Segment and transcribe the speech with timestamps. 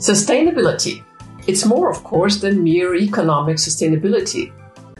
[0.00, 1.04] Sustainability.
[1.46, 4.50] It's more, of course, than mere economic sustainability,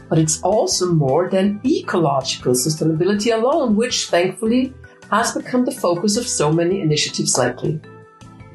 [0.07, 4.75] but it's also more than ecological sustainability alone, which thankfully
[5.09, 7.81] has become the focus of so many initiatives lately.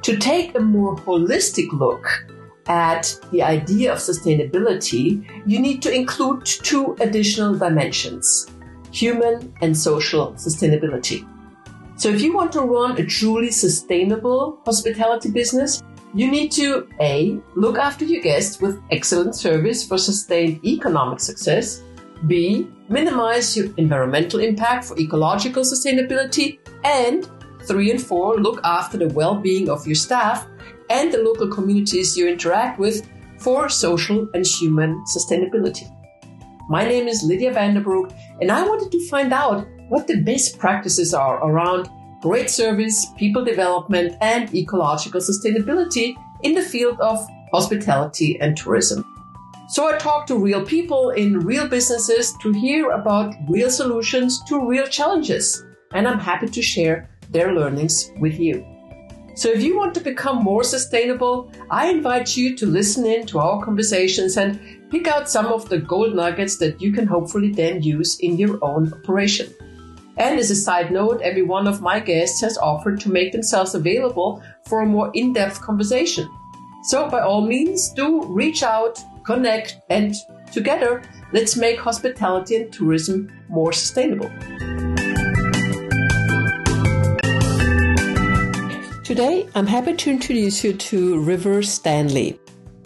[0.03, 2.07] To take a more holistic look
[2.69, 8.53] at the idea of sustainability, you need to include two additional dimensions
[8.93, 11.27] human and social sustainability.
[11.97, 15.83] So, if you want to run a truly sustainable hospitality business,
[16.15, 21.83] you need to A, look after your guests with excellent service for sustained economic success,
[22.27, 27.29] B, minimize your environmental impact for ecological sustainability, and
[27.65, 30.47] three and four, look after the well being of your staff
[30.89, 33.07] and the local communities you interact with
[33.39, 35.93] for social and human sustainability.
[36.69, 41.15] My name is Lydia Vanderbroek, and I wanted to find out what the best practices
[41.15, 41.89] are around
[42.27, 49.05] great service, people development, and ecological sustainability in the field of hospitality and tourism.
[49.69, 54.69] So I talk to real people in real businesses to hear about real solutions to
[54.69, 58.67] real challenges, and I'm happy to share their learnings with you.
[59.37, 63.39] So if you want to become more sustainable, I invite you to listen in to
[63.39, 64.59] our conversations and
[64.91, 68.59] pick out some of the gold nuggets that you can hopefully then use in your
[68.65, 69.55] own operation.
[70.19, 73.75] And as a side note, every one of my guests has offered to make themselves
[73.75, 76.29] available for a more in-depth conversation.
[76.85, 80.15] So by all means, do reach out, connect, and
[80.53, 84.31] together, let's make hospitality and tourism more sustainable.
[89.05, 92.41] Today, I'm happy to introduce you to River Stanley.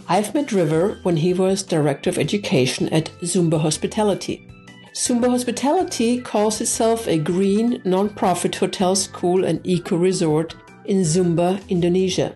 [0.09, 4.50] I've met River when he was Director of Education at Sumba Hospitality.
[4.93, 12.35] Sumba Hospitality calls itself a green, non-profit hotel school and eco resort in Sumba, Indonesia.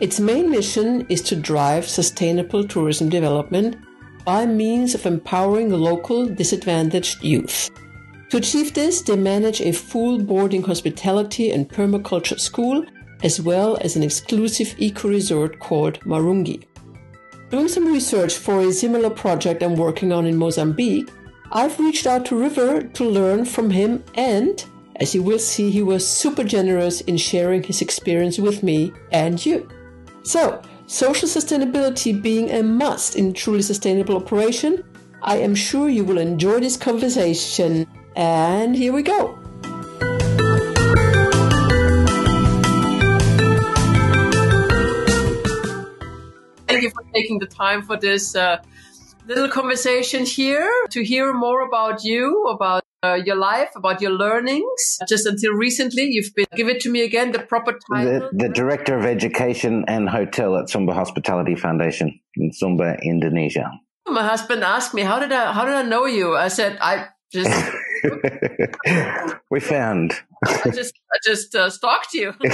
[0.00, 3.76] Its main mission is to drive sustainable tourism development
[4.24, 7.70] by means of empowering local disadvantaged youth.
[8.30, 12.84] To achieve this, they manage a full boarding hospitality and permaculture school
[13.22, 16.64] as well as an exclusive eco resort called Maringi.
[17.50, 21.08] Doing some research for a similar project I'm working on in Mozambique,
[21.52, 24.64] I've reached out to River to learn from him, and
[24.96, 29.44] as you will see, he was super generous in sharing his experience with me and
[29.44, 29.68] you.
[30.22, 34.82] So, social sustainability being a must in truly sustainable operation,
[35.22, 37.86] I am sure you will enjoy this conversation.
[38.16, 39.38] And here we go.
[46.66, 48.58] Thank you for taking the time for this uh,
[49.26, 54.98] little conversation here to hear more about you, about uh, your life, about your learnings.
[55.08, 58.30] Just until recently, you've been, give it to me again, the proper title.
[58.32, 63.70] The, the Director of Education and Hotel at Sumba Hospitality Foundation in Sumba, Indonesia.
[64.08, 66.36] My husband asked me, how did I, how did I know you?
[66.36, 67.50] I said, I just.
[69.50, 70.14] we found.
[70.44, 72.34] I just, I just uh, stalked you.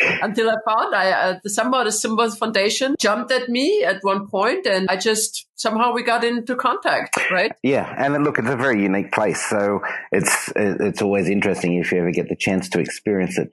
[0.00, 4.66] until I found I uh, somehow the Sumba Foundation jumped at me at one point,
[4.66, 7.52] and I just somehow we got into contact, right?
[7.62, 9.80] Yeah, and look, it's a very unique place, so
[10.10, 13.50] it's it's always interesting if you ever get the chance to experience it.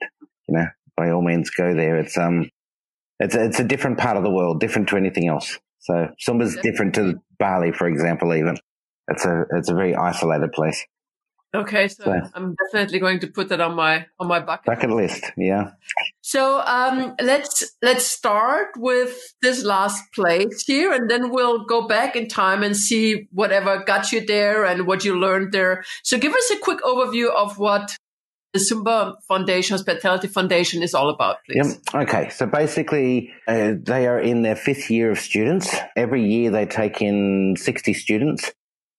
[0.48, 1.98] You know, by all means, go there.
[1.98, 2.50] It's um,
[3.18, 5.58] it's a, it's a different part of the world, different to anything else.
[5.80, 8.34] So Sumba's different to Bali, for example.
[8.34, 8.56] Even
[9.08, 10.84] it's a it's a very isolated place.
[11.52, 14.90] Okay, so, so, I'm definitely going to put that on my on my bucket bucket
[14.90, 15.24] list.
[15.36, 15.72] Yeah.
[16.20, 22.14] So um, let's let's start with this last place here, and then we'll go back
[22.14, 25.82] in time and see whatever got you there and what you learned there.
[26.04, 27.96] So give us a quick overview of what
[28.52, 31.80] the Sumba Foundation, Hospitality Foundation, is all about, please.
[31.92, 32.02] Yep.
[32.08, 32.28] Okay.
[32.30, 35.74] So basically, uh, they are in their fifth year of students.
[35.96, 38.52] Every year they take in 60 students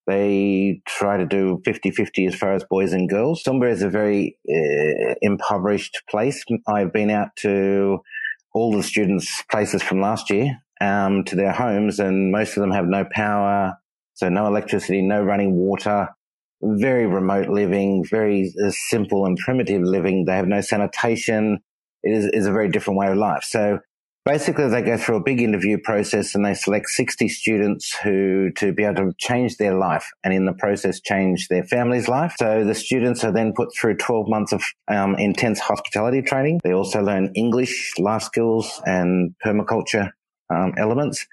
[0.08, 3.44] they try to do 50 50 as far as boys and girls.
[3.44, 6.44] Sumba is a very uh, impoverished place.
[6.68, 8.00] I've been out to
[8.54, 12.72] all the students' places from last year um, to their homes, and most of them
[12.72, 13.78] have no power,
[14.14, 16.10] so no electricity, no running water,
[16.62, 20.26] very remote living, very uh, simple and primitive living.
[20.26, 21.60] They have no sanitation.
[22.04, 23.44] It is, is a very different way of life.
[23.44, 23.80] So
[24.26, 28.72] basically they go through a big interview process and they select 60 students who to
[28.74, 32.64] be able to change their life and in the process change their family's life so
[32.64, 37.02] the students are then put through 12 months of um, intense hospitality training they also
[37.02, 40.12] learn english life skills and permaculture
[40.54, 41.26] um, elements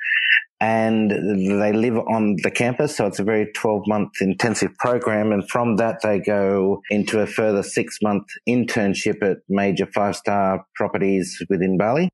[0.61, 2.96] and they live on the campus.
[2.96, 5.31] So it's a very 12 month intensive program.
[5.31, 10.67] And from that, they go into a further six month internship at major five star
[10.75, 12.11] properties within Bali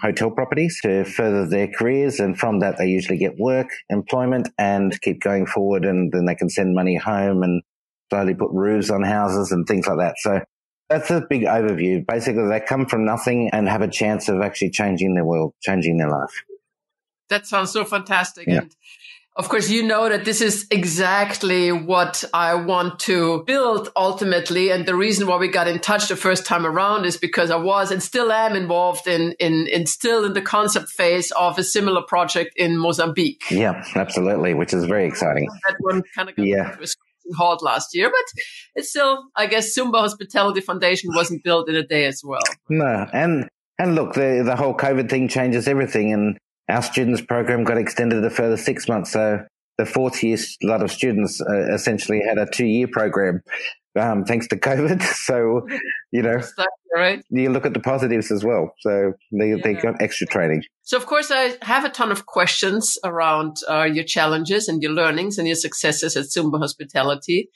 [0.00, 2.20] hotel properties to further their careers.
[2.20, 5.84] And from that, they usually get work, employment, and keep going forward.
[5.84, 7.62] And then they can send money home and
[8.10, 10.14] slowly put roofs on houses and things like that.
[10.18, 10.40] So
[10.88, 12.06] that's a big overview.
[12.06, 15.98] Basically, they come from nothing and have a chance of actually changing their world, changing
[15.98, 16.44] their life.
[17.28, 18.46] That sounds so fantastic.
[18.46, 18.60] Yeah.
[18.60, 18.74] And
[19.38, 24.70] of course, you know that this is exactly what I want to build ultimately.
[24.70, 27.56] And the reason why we got in touch the first time around is because I
[27.56, 31.62] was and still am involved in, in, in still in the concept phase of a
[31.62, 33.44] similar project in Mozambique.
[33.48, 35.46] Yeah, absolutely, which is very exciting.
[35.68, 36.76] That one kind of got yeah.
[37.36, 38.42] halt last year, but
[38.74, 42.42] it's still, I guess, Sumba Hospitality Foundation wasn't built in a day as well.
[42.68, 43.48] No, and
[43.78, 46.38] and look, the the whole COVID thing changes everything, and
[46.68, 49.12] our students program got extended a further six months.
[49.12, 49.40] So
[49.78, 53.40] the fourth year lot of students uh, essentially had a two year program.
[53.98, 55.02] Um, thanks to COVID.
[55.02, 55.66] So,
[56.12, 56.40] you know,
[56.94, 57.22] right?
[57.30, 58.74] you look at the positives as well.
[58.80, 59.56] So they, yeah.
[59.62, 60.62] they got extra training.
[60.82, 64.92] So, of course, I have a ton of questions around uh, your challenges and your
[64.92, 67.50] learnings and your successes at Sumba Hospitality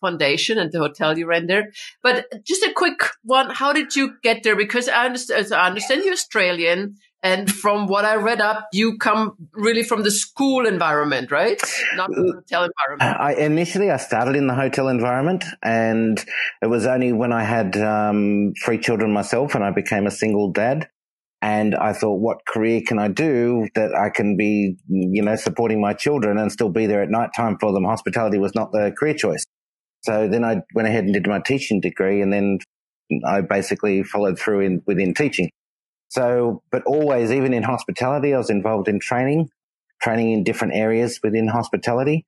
[0.00, 1.70] Foundation and the hotel you ran there.
[2.02, 3.50] But just a quick one.
[3.50, 4.56] How did you get there?
[4.56, 6.96] Because I understand, I understand you're Australian.
[7.22, 11.60] And from what I read up, you come really from the school environment, right?
[11.96, 13.20] Not the hotel environment.
[13.20, 16.24] I, initially, I started in the hotel environment, and
[16.62, 20.52] it was only when I had um, three children myself and I became a single
[20.52, 20.88] dad.
[21.40, 25.80] And I thought, what career can I do that I can be, you know, supporting
[25.80, 27.84] my children and still be there at night time for them?
[27.84, 29.44] Hospitality was not the career choice.
[30.02, 32.58] So then I went ahead and did my teaching degree, and then
[33.26, 35.50] I basically followed through in within teaching.
[36.08, 39.50] So, but always, even in hospitality, I was involved in training,
[40.00, 42.24] training in different areas within hospitality.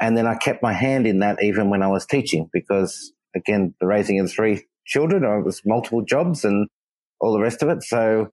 [0.00, 3.74] And then I kept my hand in that even when I was teaching because again,
[3.80, 6.68] the raising of three children, I was multiple jobs and
[7.20, 7.82] all the rest of it.
[7.82, 8.30] So,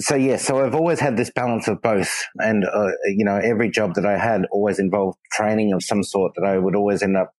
[0.00, 2.26] so yeah, so I've always had this balance of both.
[2.38, 6.32] And, uh, you know, every job that I had always involved training of some sort
[6.36, 7.34] that I would always end up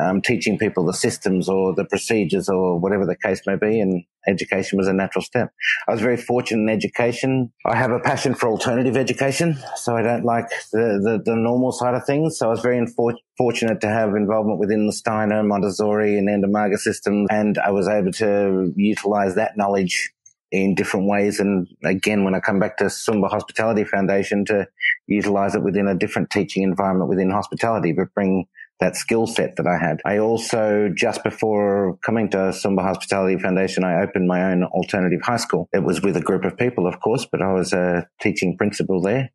[0.00, 3.80] um, teaching people the systems or the procedures or whatever the case may be.
[3.80, 5.52] And education was a natural step.
[5.88, 7.52] I was very fortunate in education.
[7.64, 11.72] I have a passion for alternative education, so I don't like the, the, the normal
[11.72, 12.38] side of things.
[12.38, 16.76] So I was very infor- fortunate to have involvement within the Steiner, Montessori and Ndamage
[16.78, 17.28] systems.
[17.30, 20.12] And I was able to utilize that knowledge
[20.52, 21.40] in different ways.
[21.40, 24.66] And again, when I come back to Sumba Hospitality Foundation to
[25.06, 28.46] utilize it within a different teaching environment within hospitality, but bring
[28.80, 30.00] that skill set that I had.
[30.04, 35.38] I also, just before coming to Sumba Hospitality Foundation, I opened my own alternative high
[35.38, 35.68] school.
[35.72, 39.00] It was with a group of people, of course, but I was a teaching principal
[39.00, 39.30] there.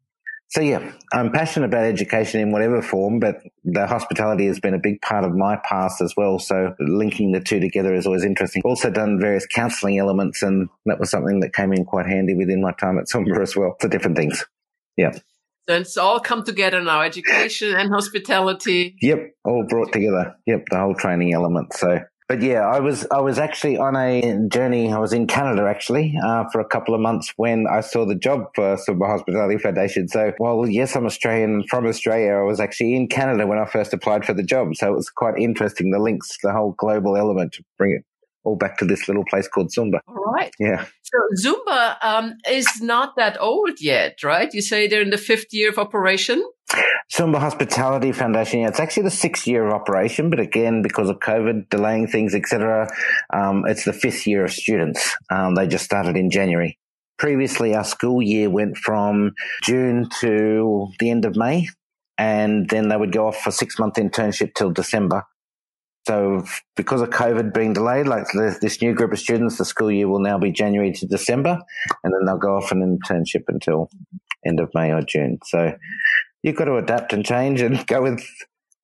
[0.51, 4.79] So yeah, I'm passionate about education in whatever form, but the hospitality has been a
[4.79, 6.39] big part of my past as well.
[6.39, 8.61] So linking the two together is always interesting.
[8.65, 12.61] Also done various counselling elements, and that was something that came in quite handy within
[12.61, 14.45] my time at Sumba as well for different things.
[14.97, 15.13] Yeah.
[15.71, 18.97] So it's all come together now, education and hospitality.
[19.01, 20.35] Yep, all brought together.
[20.45, 21.71] Yep, the whole training element.
[21.71, 24.91] So, but yeah, I was I was actually on a journey.
[24.91, 28.15] I was in Canada actually uh, for a couple of months when I saw the
[28.15, 30.09] job for Sumba Hospitality Foundation.
[30.09, 32.33] So, well, yes, I'm Australian from Australia.
[32.33, 34.75] I was actually in Canada when I first applied for the job.
[34.75, 35.91] So it was quite interesting.
[35.91, 38.03] The links, the whole global element to bring it
[38.43, 39.99] all back to this little place called Sumba.
[40.07, 40.53] All right.
[40.59, 40.85] Yeah.
[41.13, 44.53] So Sumba um, is not that old yet, right?
[44.53, 46.45] You say they're in the fifth year of operation.
[47.13, 48.61] Sumba Hospitality Foundation.
[48.61, 52.33] Yeah, it's actually the sixth year of operation, but again, because of COVID delaying things,
[52.33, 52.87] etc.,
[53.33, 55.17] um, it's the fifth year of students.
[55.29, 56.79] Um, they just started in January.
[57.17, 61.67] Previously, our school year went from June to the end of May,
[62.17, 65.23] and then they would go off for six month internship till December.
[66.07, 66.43] So
[66.75, 70.19] because of COVID being delayed, like this new group of students, the school year will
[70.19, 71.59] now be January to December,
[72.03, 73.89] and then they'll go off an internship until
[74.45, 75.39] end of May or June.
[75.45, 75.75] So
[76.43, 78.25] you've got to adapt and change and go with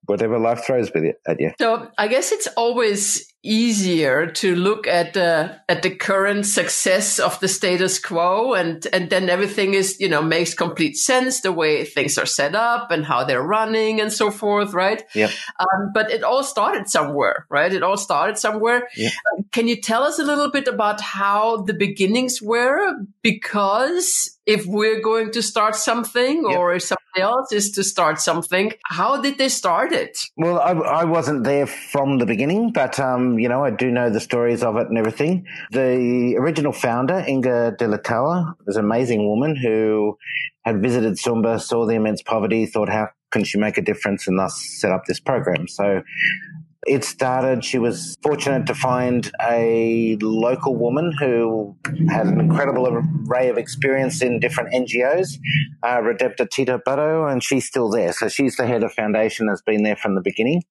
[0.05, 0.89] whatever life throws
[1.27, 1.51] at you.
[1.59, 7.39] So I guess it's always easier to look at the at the current success of
[7.39, 11.85] the status quo and and then everything is you know makes complete sense the way
[11.85, 15.03] things are set up and how they're running and so forth right?
[15.15, 17.73] Yeah um, but it all started somewhere right?
[17.73, 18.87] It all started somewhere.
[18.95, 19.11] Yep.
[19.11, 22.95] uh, can you tell us a little bit about how the beginnings were?
[23.21, 26.57] Because if we're going to start something yep.
[26.57, 30.71] or if somebody else is to start something how did they start it well i,
[30.71, 34.63] I wasn't there from the beginning but um, you know, I do know the stories
[34.63, 35.45] of it and everything.
[35.71, 40.17] The original founder, Inga de Lataillade, was an amazing woman who
[40.63, 44.39] had visited Sumba, saw the immense poverty, thought, how can she make a difference, and
[44.39, 45.67] thus set up this program.
[45.67, 46.01] So
[46.85, 51.75] It started, she was fortunate to find a local woman who
[52.09, 55.37] had an incredible array of experience in different NGOs,
[55.83, 58.13] uh, Redempta Tita Butto, and she's still there.
[58.13, 60.63] So she's the head of foundation, has been there from the beginning.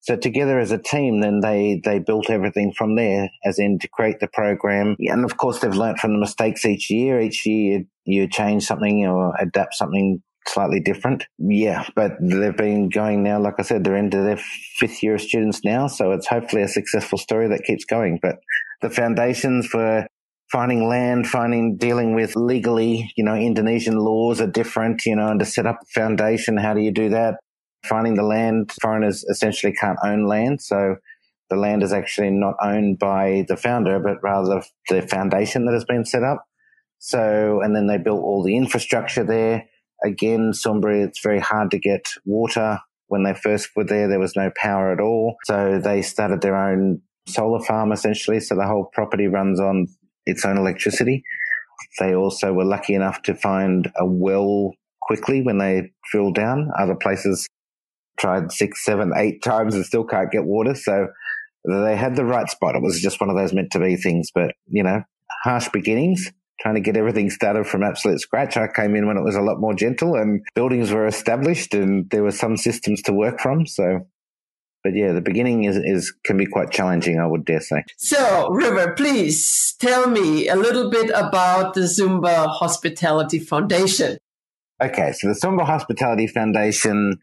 [0.00, 3.88] So together as a team, then they, they built everything from there, as in to
[3.88, 4.96] create the program.
[5.00, 7.20] And of course, they've learnt from the mistakes each year.
[7.20, 11.24] Each year you change something or adapt something slightly different.
[11.38, 14.38] Yeah, but they've been going now, like I said, they're into their
[14.76, 15.86] fifth year of students now.
[15.86, 18.18] So it's hopefully a successful story that keeps going.
[18.20, 18.36] But
[18.80, 20.06] the foundations for
[20.50, 25.40] finding land, finding, dealing with legally, you know, Indonesian laws are different, you know, and
[25.40, 27.36] to set up a foundation, how do you do that?
[27.84, 28.72] finding the land.
[28.80, 30.60] Foreigners essentially can't own land.
[30.60, 30.96] So
[31.50, 35.84] the land is actually not owned by the founder, but rather the foundation that has
[35.84, 36.44] been set up.
[36.98, 39.66] So, and then they built all the infrastructure there.
[40.04, 42.78] Again, Sumba, it's very hard to get water.
[43.08, 45.36] When they first were there, there was no power at all.
[45.44, 48.40] So they started their own solar farm essentially.
[48.40, 49.86] So the whole property runs on
[50.26, 51.22] its own electricity.
[51.98, 56.70] They also were lucky enough to find a well quickly when they drilled down.
[56.78, 57.48] Other places
[58.18, 60.74] tried six, seven, eight times and still can't get water.
[60.74, 61.08] So
[61.64, 62.76] they had the right spot.
[62.76, 64.30] It was just one of those meant to be things.
[64.34, 65.02] But, you know,
[65.44, 68.56] harsh beginnings, trying to get everything started from absolute scratch.
[68.56, 72.08] I came in when it was a lot more gentle and buildings were established and
[72.10, 73.66] there were some systems to work from.
[73.66, 74.06] So
[74.84, 77.84] but yeah, the beginning is, is can be quite challenging, I would dare say.
[77.96, 84.18] So, River, please tell me a little bit about the Sumba Hospitality Foundation.
[84.82, 87.18] Okay, so the Sumba Hospitality Foundation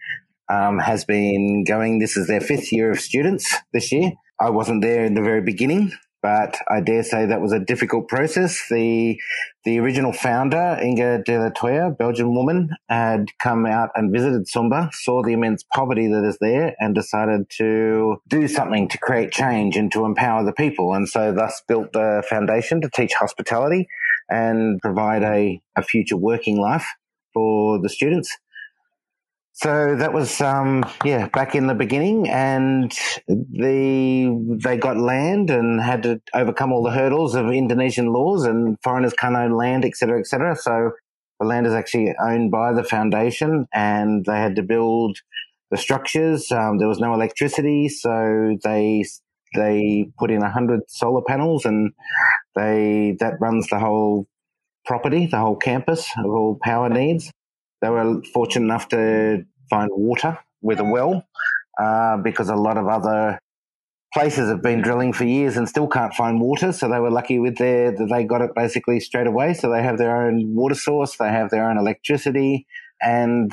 [0.51, 1.99] um, has been going.
[1.99, 4.11] This is their fifth year of students this year.
[4.39, 5.93] I wasn't there in the very beginning,
[6.25, 8.60] but I dare say that was a difficult process.
[8.72, 9.22] The
[9.63, 15.22] the original founder, Inga de Lataillade, Belgian woman, had come out and visited Sumba, saw
[15.22, 19.91] the immense poverty that is there, and decided to do something to create change and
[19.91, 20.96] to empower the people.
[20.96, 23.88] And so, thus, built the foundation to teach hospitality
[24.27, 26.88] and provide a, a future working life
[27.36, 28.36] for the students.
[29.57, 32.91] So that was, um, yeah, back in the beginning, and
[33.29, 38.77] the they got land and had to overcome all the hurdles of Indonesian laws, and
[38.83, 40.57] foreigners can't own land, etc., etc.
[40.57, 40.91] So
[41.39, 45.19] the land is actually owned by the foundation, and they had to build
[45.71, 46.51] the structures.
[46.51, 49.05] Um, there was no electricity, so they
[49.55, 51.93] they put in hundred solar panels, and
[52.57, 54.27] they that runs the whole
[54.85, 57.31] property, the whole campus of all power needs.
[57.85, 61.23] They were fortunate enough to find water with a well
[61.79, 63.37] uh, because a lot of other
[64.11, 66.71] places have been drilling for years and still can't find water.
[66.71, 69.53] So they were lucky with their that they got it basically straight away.
[69.53, 72.65] So they have their own water source, they have their own electricity,
[73.03, 73.51] and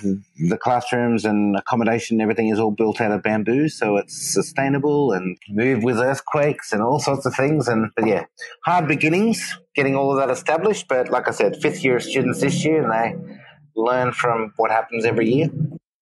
[0.48, 5.12] the classrooms and accommodation, and everything is all built out of bamboo, so it's sustainable
[5.12, 7.68] and move with earthquakes and all sorts of things.
[7.68, 8.24] And but yeah,
[8.64, 10.88] hard beginnings getting all of that established.
[10.88, 13.41] But like I said, fifth year students this year, and they
[13.75, 15.50] learn from what happens every year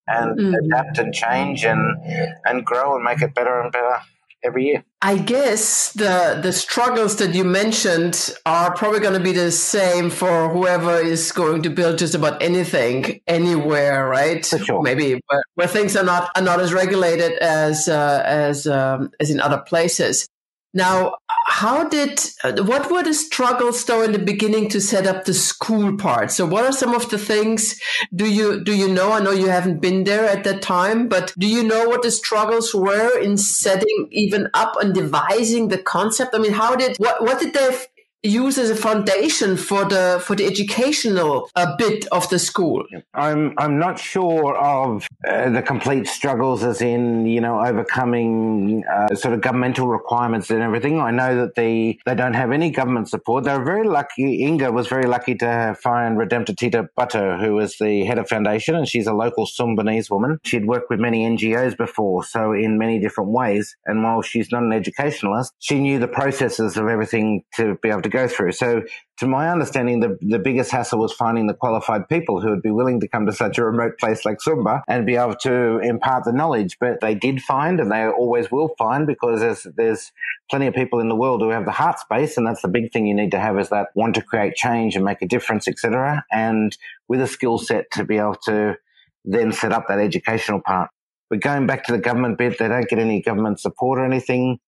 [0.06, 0.54] and mm.
[0.64, 1.96] adapt and change and
[2.44, 4.00] and grow and make it better and better
[4.42, 4.84] every year.
[5.02, 10.10] I guess the the struggles that you mentioned are probably going to be the same
[10.10, 14.44] for whoever is going to build just about anything anywhere, right?
[14.44, 14.82] Sure.
[14.82, 19.30] Maybe where, where, things are not are not as regulated as uh, as um, as
[19.30, 20.28] in other places.
[20.72, 21.16] Now,
[21.50, 25.34] how did uh, what were the struggles though in the beginning to set up the
[25.34, 26.30] school part?
[26.30, 27.78] So, what are some of the things?
[28.14, 29.12] Do you do you know?
[29.12, 32.12] I know you haven't been there at that time, but do you know what the
[32.12, 36.34] struggles were in setting even up and devising the concept?
[36.34, 37.76] I mean, how did what what did they
[38.22, 42.84] use as a foundation for the for the educational uh, bit of the school.
[43.14, 49.14] I'm i'm not sure of uh, the complete struggles as in you know overcoming uh,
[49.14, 51.00] sort of governmental requirements and everything.
[51.00, 53.44] I know that they they don't have any government support.
[53.44, 54.42] They're very lucky.
[54.44, 58.74] Inga was very lucky to find redempta tita butto who is the head of foundation
[58.74, 60.38] and she's a local sumbanese woman.
[60.44, 63.76] She'd worked with many ngos before so in many different ways.
[63.86, 68.02] And while she's not an educationalist she knew the processes of everything to be able
[68.02, 68.52] to go through.
[68.52, 68.82] So,
[69.18, 72.70] to my understanding, the, the biggest hassle was finding the qualified people who would be
[72.70, 76.24] willing to come to such a remote place like Sumba and be able to impart
[76.24, 76.78] the knowledge.
[76.80, 80.12] But they did find, and they always will find, because there's, there's
[80.50, 82.92] plenty of people in the world who have the heart space, and that's the big
[82.92, 85.68] thing you need to have is that want to create change and make a difference,
[85.68, 86.24] etc.
[86.32, 86.76] And
[87.08, 88.76] with a skill set to be able to
[89.24, 90.90] then set up that educational part.
[91.28, 94.58] But going back to the government bit, they don't get any government support or anything.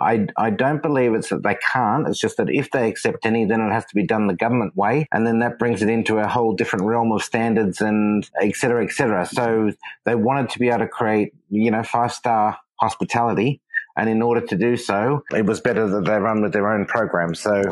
[0.00, 2.08] I, I don't believe it's that they can't.
[2.08, 4.74] It's just that if they accept any, then it has to be done the government
[4.74, 5.06] way.
[5.12, 8.82] And then that brings it into a whole different realm of standards and et cetera,
[8.82, 9.26] et cetera.
[9.26, 9.72] So
[10.06, 13.60] they wanted to be able to create, you know, five star hospitality.
[13.96, 16.86] And in order to do so, it was better that they run with their own
[16.86, 17.34] program.
[17.34, 17.62] So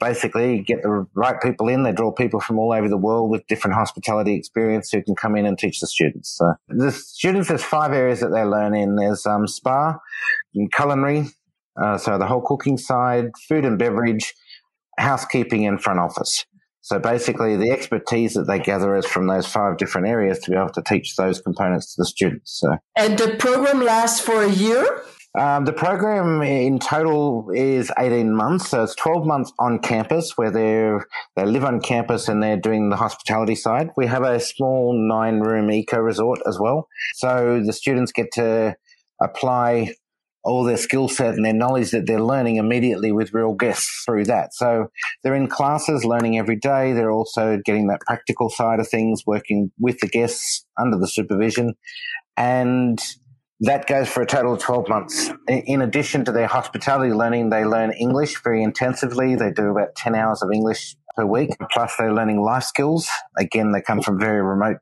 [0.00, 1.82] basically get the right people in.
[1.82, 5.34] They draw people from all over the world with different hospitality experience who can come
[5.34, 6.36] in and teach the students.
[6.36, 8.94] So the students, there's five areas that they learn in.
[8.94, 9.98] There's um, spa,
[10.54, 11.26] and culinary,
[11.82, 14.34] uh, so the whole cooking side, food and beverage,
[14.98, 16.44] housekeeping and front office.
[16.80, 20.56] So basically the expertise that they gather is from those five different areas to be
[20.56, 22.58] able to teach those components to the students.
[22.60, 22.76] So.
[22.96, 25.02] And the program lasts for a year?
[25.38, 28.70] Um, the program in total is 18 months.
[28.70, 30.98] So it's 12 months on campus where they
[31.36, 33.90] they live on campus and they're doing the hospitality side.
[33.96, 36.88] We have a small nine room eco resort as well.
[37.16, 38.74] So the students get to
[39.20, 39.94] apply
[40.48, 44.24] all their skill set and their knowledge that they're learning immediately with real guests through
[44.24, 44.54] that.
[44.54, 44.88] So
[45.22, 46.94] they're in classes learning every day.
[46.94, 51.74] They're also getting that practical side of things, working with the guests under the supervision.
[52.36, 52.98] And
[53.60, 55.30] that goes for a total of 12 months.
[55.48, 59.34] In addition to their hospitality learning, they learn English very intensively.
[59.34, 61.50] They do about 10 hours of English per week.
[61.70, 63.08] Plus, they're learning life skills.
[63.36, 64.78] Again, they come from very remote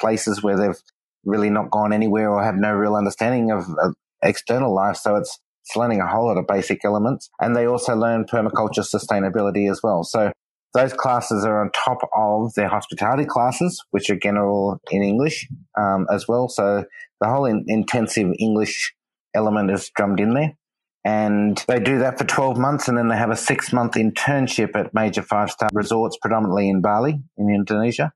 [0.00, 0.80] places where they've
[1.24, 4.96] really not gone anywhere or have no real understanding of, of external life.
[4.96, 7.30] So it's, it's learning a whole lot of basic elements.
[7.40, 10.04] And they also learn permaculture sustainability as well.
[10.04, 10.32] So
[10.74, 15.48] those classes are on top of their hospitality classes, which are all in English
[15.78, 16.48] um, as well.
[16.48, 16.84] So
[17.20, 18.94] the whole in- intensive English
[19.34, 20.56] element is drummed in there.
[21.04, 24.76] And they do that for 12 months and then they have a six month internship
[24.76, 28.12] at major five star resorts, predominantly in Bali in Indonesia.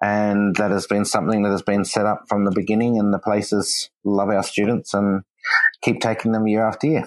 [0.00, 3.18] And that has been something that has been set up from the beginning and the
[3.18, 5.22] places love our students and
[5.82, 7.06] keep taking them year after year.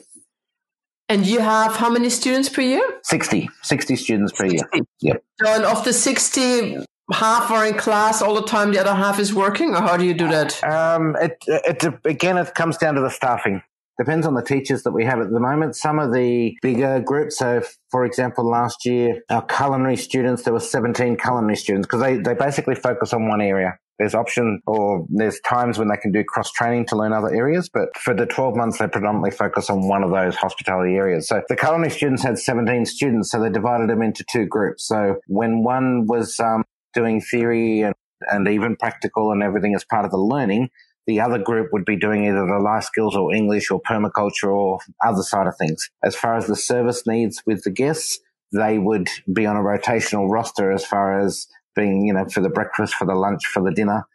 [1.08, 3.00] And you have how many students per year?
[3.04, 4.58] 60, 60 students per 60.
[4.58, 4.86] year.
[5.02, 5.24] Yep.
[5.42, 9.20] So, and of the 60, half are in class all the time, the other half
[9.20, 10.64] is working, or how do you do that?
[10.64, 13.62] Um, it, it, again, it comes down to the staffing.
[13.98, 15.76] Depends on the teachers that we have at the moment.
[15.76, 17.38] Some of the bigger groups.
[17.38, 22.18] So, for example, last year, our culinary students, there were 17 culinary students because they,
[22.18, 23.78] they basically focus on one area.
[23.98, 27.70] There's option or there's times when they can do cross training to learn other areas,
[27.74, 31.30] but for the 12 months, they predominantly focus on one of those hospitality areas.
[31.30, 34.86] So the culinary students had 17 students, so they divided them into two groups.
[34.86, 37.96] So when one was um, doing theory and,
[38.30, 40.70] and even practical and everything as part of the learning,
[41.08, 44.80] the other group would be doing either the life skills or English or permaculture or
[45.06, 45.90] other side of things.
[46.04, 48.20] As far as the service needs with the guests,
[48.52, 52.50] they would be on a rotational roster as far as being, you know, for the
[52.50, 54.06] breakfast, for the lunch, for the dinner.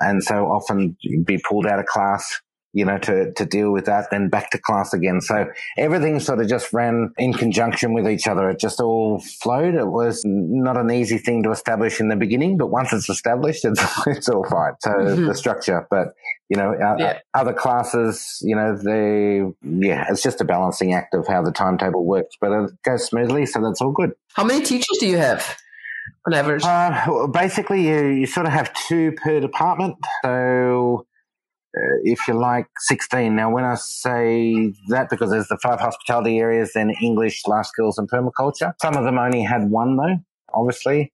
[0.00, 2.40] And so often be pulled out of class,
[2.72, 5.20] you know, to, to deal with that, then back to class again.
[5.20, 8.48] So everything sort of just ran in conjunction with each other.
[8.50, 9.74] It just all flowed.
[9.74, 13.64] It was not an easy thing to establish in the beginning, but once it's established,
[13.64, 14.72] it's, it's all fine.
[14.80, 15.26] So mm-hmm.
[15.26, 16.14] the structure, but
[16.48, 17.18] you know, yeah.
[17.34, 22.04] other classes, you know, they, yeah, it's just a balancing act of how the timetable
[22.04, 23.46] works, but it goes smoothly.
[23.46, 24.12] So that's all good.
[24.34, 25.56] How many teachers do you have?
[26.26, 26.62] on average?
[26.64, 29.96] Uh, basically, you, you sort of have two per department.
[30.24, 31.06] So
[31.76, 33.34] uh, if you like 16.
[33.34, 37.98] Now, when I say that, because there's the five hospitality areas, then English, life skills,
[37.98, 38.72] and permaculture.
[38.80, 40.16] Some of them only had one, though,
[40.52, 41.12] obviously.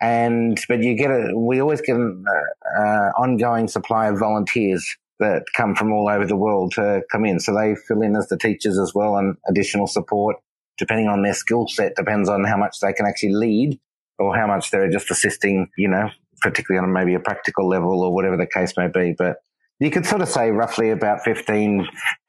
[0.00, 4.96] And, but you get a, we always get an uh, uh, ongoing supply of volunteers
[5.18, 7.40] that come from all over the world to come in.
[7.40, 10.36] So they fill in as the teachers as well and additional support
[10.78, 13.78] depending on their skill set, depends on how much they can actually lead
[14.18, 16.08] or how much they're just assisting, you know,
[16.40, 19.14] particularly on maybe a practical level or whatever the case may be.
[19.16, 19.36] But
[19.80, 21.86] you could sort of say roughly about 15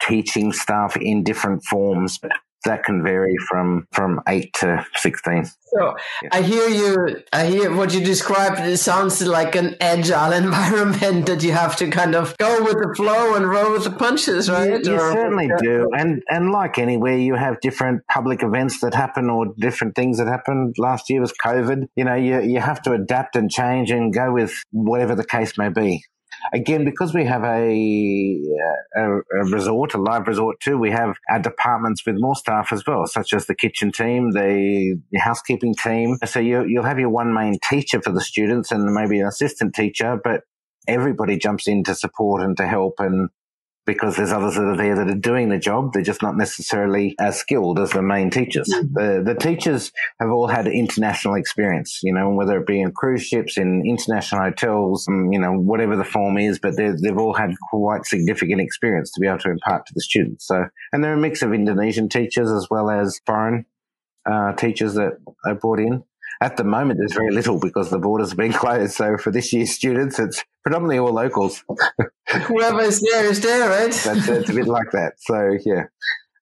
[0.07, 2.19] teaching staff in different forms
[2.65, 5.45] that can vary from from eight to sixteen.
[5.45, 6.29] So yeah.
[6.31, 7.23] I hear you.
[7.31, 8.59] I hear what you described.
[8.59, 12.93] It sounds like an agile environment that you have to kind of go with the
[12.95, 14.83] flow and roll with the punches, right?
[14.83, 15.57] You, you or, certainly yeah.
[15.61, 15.89] do.
[15.95, 20.27] And and like anywhere, you have different public events that happen or different things that
[20.27, 20.73] happen.
[20.77, 21.87] Last year was COVID.
[21.95, 25.57] You know, you you have to adapt and change and go with whatever the case
[25.57, 26.03] may be
[26.53, 28.41] again, because we have a,
[28.95, 32.83] a, a, resort, a live resort too, we have our departments with more staff as
[32.85, 36.17] well, such as the kitchen team, the, the housekeeping team.
[36.25, 39.75] So you, you'll have your one main teacher for the students and maybe an assistant
[39.75, 40.41] teacher, but
[40.87, 43.29] everybody jumps in to support and to help and
[43.89, 45.93] because there's others that are there that are doing the job.
[45.93, 48.69] They're just not necessarily as skilled as the main teachers.
[48.71, 48.93] Mm-hmm.
[48.93, 53.23] The, the teachers have all had international experience, you know, whether it be in cruise
[53.23, 57.55] ships, in international hotels, um, you know, whatever the form is, but they've all had
[57.71, 60.45] quite significant experience to be able to impart to the students.
[60.45, 63.65] So, and they're a mix of Indonesian teachers as well as foreign
[64.29, 65.13] uh, teachers that
[65.47, 66.03] are brought in.
[66.41, 68.93] At the moment, there's very little because the borders have been closed.
[68.93, 71.63] So for this year's students, it's predominantly all locals.
[72.47, 73.91] Whoever is there is there, right?
[73.91, 75.13] That's it's a bit like that.
[75.17, 75.83] So yeah.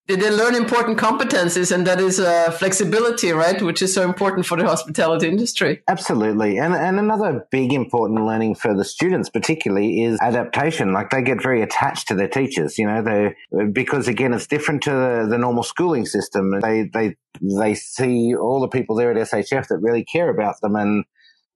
[0.07, 3.61] Did They learn important competencies, and that is uh, flexibility, right?
[3.61, 5.83] Which is so important for the hospitality industry.
[5.89, 10.93] Absolutely, and and another big important learning for the students, particularly, is adaptation.
[10.93, 14.81] Like they get very attached to their teachers, you know, they because again, it's different
[14.83, 16.57] to the, the normal schooling system.
[16.61, 20.77] They they they see all the people there at SHF that really care about them
[20.77, 21.03] and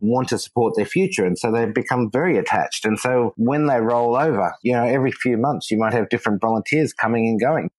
[0.02, 1.26] want to support their future.
[1.26, 2.86] And so they've become very attached.
[2.86, 6.42] And so when they roll over, you know, every few months, you might have different
[6.42, 7.70] volunteers coming and going.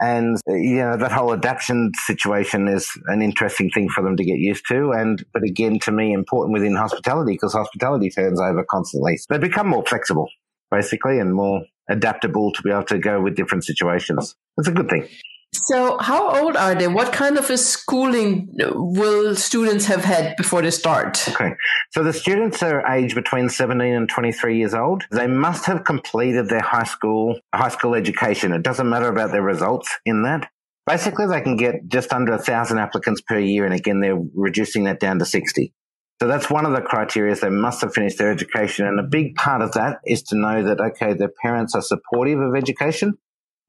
[0.00, 4.24] And, uh, you know, that whole adaptation situation is an interesting thing for them to
[4.24, 4.92] get used to.
[4.92, 9.18] And, but again, to me, important within hospitality because hospitality turns over constantly.
[9.18, 10.28] So they become more flexible,
[10.70, 14.36] basically, and more adaptable to be able to go with different situations.
[14.56, 15.06] It's a good thing.
[15.52, 16.86] So, how old are they?
[16.86, 21.28] What kind of a schooling will students have had before they start?
[21.28, 21.54] Okay,
[21.90, 25.04] so the students are aged between 17 and 23 years old.
[25.10, 28.52] They must have completed their high school high school education.
[28.52, 30.48] It doesn't matter about their results in that.
[30.86, 34.84] Basically, they can get just under a thousand applicants per year, and again, they're reducing
[34.84, 35.72] that down to 60.
[36.20, 37.34] So that's one of the criteria.
[37.34, 38.86] They must have finished their education.
[38.86, 42.38] And a big part of that is to know that, okay, their parents are supportive
[42.38, 43.14] of education.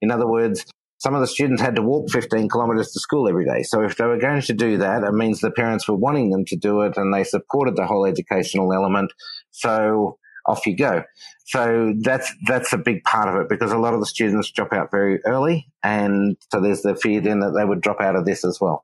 [0.02, 0.66] In other words,
[1.02, 3.64] some of the students had to walk 15 kilometers to school every day.
[3.64, 6.46] So if they were going to do that, it means the parents were wanting them
[6.46, 9.12] to do it and they supported the whole educational element.
[9.50, 11.02] So off you go.
[11.46, 14.74] So that's, that's a big part of it because a lot of the students drop
[14.74, 15.68] out very early.
[15.82, 18.84] And so there's the fear then that they would drop out of this as well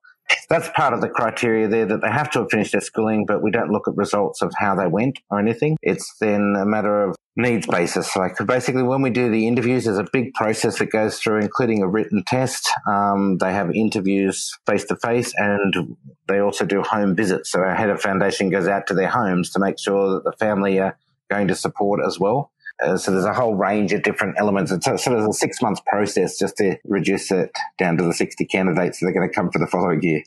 [0.49, 3.41] that's part of the criteria there that they have to have finished their schooling, but
[3.41, 5.77] we don't look at results of how they went or anything.
[5.81, 8.15] It's then a matter of needs basis.
[8.15, 11.83] Like basically, when we do the interviews, there's a big process that goes through, including
[11.83, 12.69] a written test.
[12.87, 17.51] Um, they have interviews face to face, and they also do home visits.
[17.51, 20.33] So our head of foundation goes out to their homes to make sure that the
[20.33, 20.97] family are
[21.29, 22.51] going to support as well.
[22.83, 24.71] Uh, so there's a whole range of different elements.
[24.71, 28.13] It's a, sort of a six month process just to reduce it down to the
[28.13, 30.23] 60 candidates that are going to come for the following year.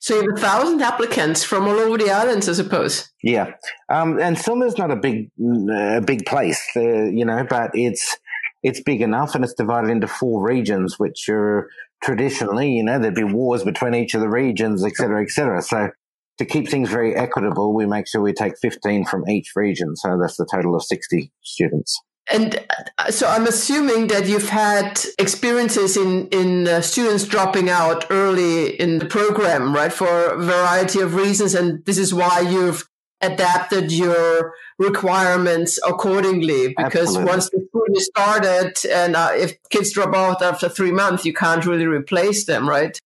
[0.00, 3.10] So you have a thousand applicants from all over the islands, I suppose.
[3.22, 3.54] Yeah,
[3.88, 8.18] um, and Sumba's not a big, a big place, uh, you know, but it's
[8.62, 11.70] it's big enough, and it's divided into four regions, which are
[12.02, 15.62] traditionally, you know, there'd be wars between each of the regions, et cetera, et cetera.
[15.62, 15.88] So
[16.38, 19.96] to keep things very equitable, we make sure we take 15 from each region.
[19.96, 22.00] So that's the total of 60 students.
[22.32, 22.64] And
[22.98, 28.80] uh, so I'm assuming that you've had experiences in in uh, students dropping out early
[28.80, 32.88] in the program, right, for a variety of reasons, and this is why you've
[33.20, 36.68] adapted your requirements accordingly.
[36.68, 37.30] Because Absolutely.
[37.30, 41.34] once the school is started, and uh, if kids drop out after three months, you
[41.34, 42.98] can't really replace them, right?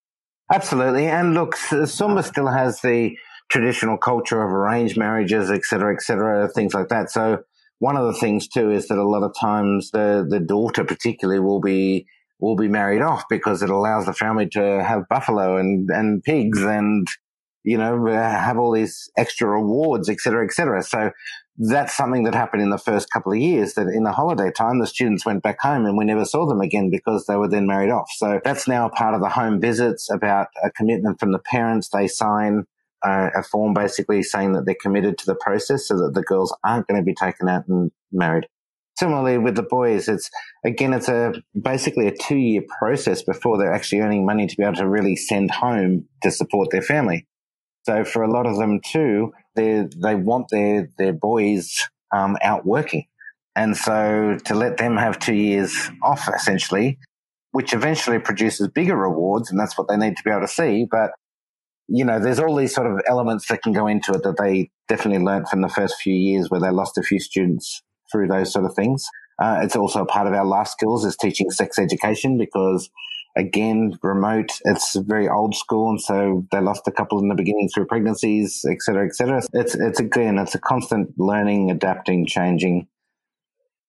[0.51, 3.17] Absolutely, and look, Sumba still has the
[3.51, 7.11] traditional culture of arranged marriages, et cetera, et cetera, things like that.
[7.11, 7.41] So
[7.81, 11.41] one of the things too is that a lot of times the, the daughter particularly
[11.41, 12.07] will be,
[12.41, 16.63] will be married off because it allows the family to have buffalo and, and pigs
[16.63, 17.07] and,
[17.63, 20.83] you know, uh, have all these extra rewards, et cetera, et cetera.
[20.83, 21.11] So
[21.59, 24.79] that's something that happened in the first couple of years that in the holiday time,
[24.79, 27.67] the students went back home and we never saw them again because they were then
[27.67, 28.09] married off.
[28.17, 31.89] So that's now part of the home visits about a commitment from the parents.
[31.89, 32.65] They sign
[33.05, 36.57] a, a form basically saying that they're committed to the process so that the girls
[36.63, 38.47] aren't going to be taken out and married.
[38.97, 40.31] Similarly with the boys, it's
[40.65, 44.63] again, it's a basically a two year process before they're actually earning money to be
[44.63, 47.27] able to really send home to support their family.
[47.83, 52.65] So for a lot of them too, they they want their their boys um, out
[52.65, 53.07] working,
[53.57, 56.99] and so to let them have two years off essentially,
[57.53, 60.87] which eventually produces bigger rewards, and that's what they need to be able to see.
[60.91, 61.11] But
[61.89, 64.71] you know, there's all these sort of elements that can go into it that they
[64.89, 68.53] definitely learnt from the first few years where they lost a few students through those
[68.53, 69.07] sort of things.
[69.39, 72.91] Uh, it's also a part of our life skills is teaching sex education because
[73.39, 75.91] again, remote, it's very old school.
[75.91, 79.43] And so they lost a couple in the beginning through pregnancies, etc., cetera, et cetera.
[79.53, 82.89] It's, it's again, it's a constant learning, adapting, changing.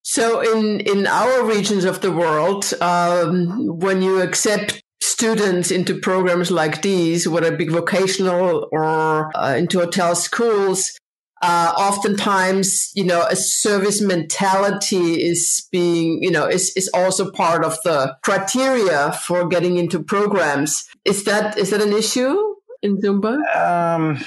[0.03, 6.51] So in, in our regions of the world, um, when you accept students into programs
[6.51, 10.97] like these, whether it be vocational or uh, into hotel schools,
[11.41, 17.63] uh, oftentimes, you know, a service mentality is being, you know, is, is also part
[17.63, 20.85] of the criteria for getting into programs.
[21.05, 22.35] Is that is that an issue
[22.81, 23.37] in Sumba?
[23.55, 24.19] Um,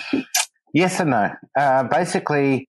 [0.72, 1.31] yes and no.
[1.57, 2.68] Uh, basically,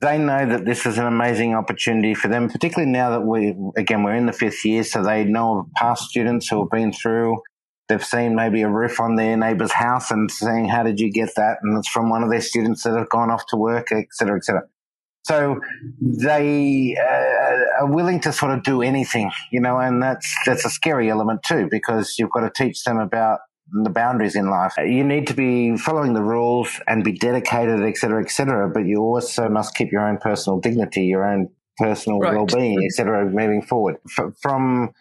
[0.00, 4.02] they know that this is an amazing opportunity for them, particularly now that we, again,
[4.02, 7.40] we're in the fifth year, so they know of past students who have been through.
[7.88, 11.30] They've seen maybe a roof on their neighbour's house and saying, "How did you get
[11.36, 14.06] that?" And it's from one of their students that have gone off to work, et
[14.12, 14.62] cetera, et cetera.
[15.24, 15.60] So
[16.00, 20.70] they uh, are willing to sort of do anything, you know, and that's that's a
[20.70, 24.72] scary element too because you've got to teach them about the boundaries in life.
[24.78, 28.70] You need to be following the rules and be dedicated, etc., etc.
[28.72, 32.34] But you also must keep your own personal dignity, your own personal right.
[32.34, 33.26] well-being, etc.
[33.26, 34.94] Moving forward F- from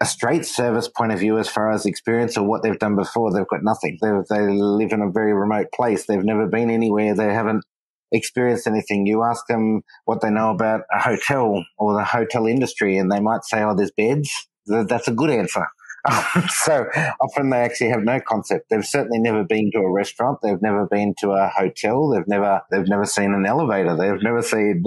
[0.00, 3.32] a straight service point of view, as far as experience or what they've done before,
[3.32, 3.98] they've got nothing.
[4.02, 6.06] They they live in a very remote place.
[6.06, 7.14] They've never been anywhere.
[7.14, 7.64] They haven't
[8.12, 9.06] experienced anything.
[9.06, 13.20] You ask them what they know about a hotel or the hotel industry, and they
[13.20, 15.66] might say, "Oh, there's beds." That's a good answer.
[16.48, 16.86] so
[17.20, 18.66] often they actually have no concept.
[18.70, 20.38] They've certainly never been to a restaurant.
[20.42, 22.10] They've never been to a hotel.
[22.10, 23.96] They've never they've never seen an elevator.
[23.96, 24.84] They've never seen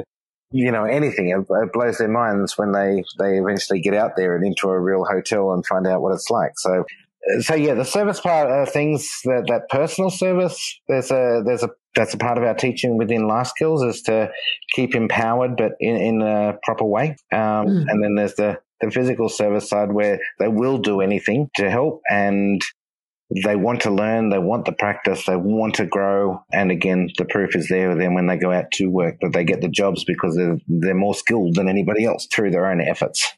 [0.51, 1.29] you know anything.
[1.29, 4.79] It, it blows their minds when they they eventually get out there and into a
[4.79, 6.53] real hotel and find out what it's like.
[6.57, 6.85] So
[7.41, 10.79] so yeah, the service part of things that that personal service.
[10.88, 14.31] There's a there's a that's a part of our teaching within life skills is to
[14.73, 17.15] keep empowered, but in, in a proper way.
[17.31, 17.85] Um, mm.
[17.88, 22.01] And then there's the the physical service side where they will do anything to help
[22.09, 22.62] and
[23.44, 26.44] they want to learn, they want the practice, they want to grow.
[26.52, 29.44] And again, the proof is there then when they go out to work that they
[29.44, 33.34] get the jobs because they're, they're more skilled than anybody else through their own efforts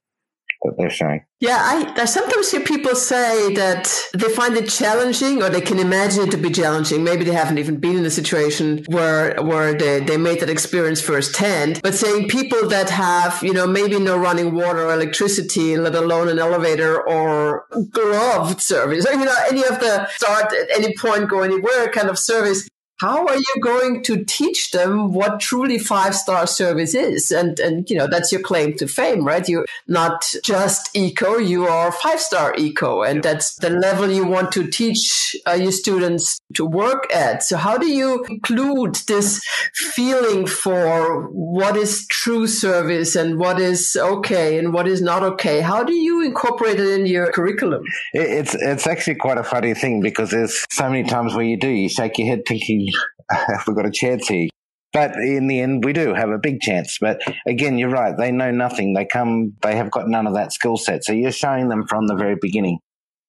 [0.64, 1.26] that they're showing.
[1.40, 5.80] Yeah, I, I, sometimes hear people say that they find it challenging or they can
[5.80, 7.04] imagine it to be challenging.
[7.04, 11.02] Maybe they haven't even been in a situation where where they, they made that experience
[11.02, 11.80] firsthand.
[11.82, 16.28] But saying people that have, you know, maybe no running water or electricity, let alone
[16.30, 21.30] an elevator or gloved service, or you know, any of the start at any point,
[21.30, 22.68] go anywhere kind of service,
[23.02, 27.32] how are you going to teach them what truly five star service is?
[27.32, 29.48] And, and, you know, that's your claim to fame, right?
[29.50, 33.02] You're not just eco, you are five star eco.
[33.02, 37.42] And that's the level you want to teach uh, your students to work at.
[37.42, 43.98] So how do you include this feeling for what is true service and what is
[44.00, 45.62] okay and what is not okay?
[45.62, 47.84] How do you incorporate it in your curriculum?
[48.14, 51.68] It's, it's actually quite a funny thing because there's so many times where you do,
[51.68, 52.91] you shake your head thinking,
[53.32, 54.50] have we got a chance here?
[54.94, 56.98] But in the end, we do have a big chance.
[57.00, 58.16] But again, you're right.
[58.18, 58.94] They know nothing.
[58.94, 61.06] They come, they have got none of that skill set.
[61.06, 62.80] So you're showing them from the very beginning.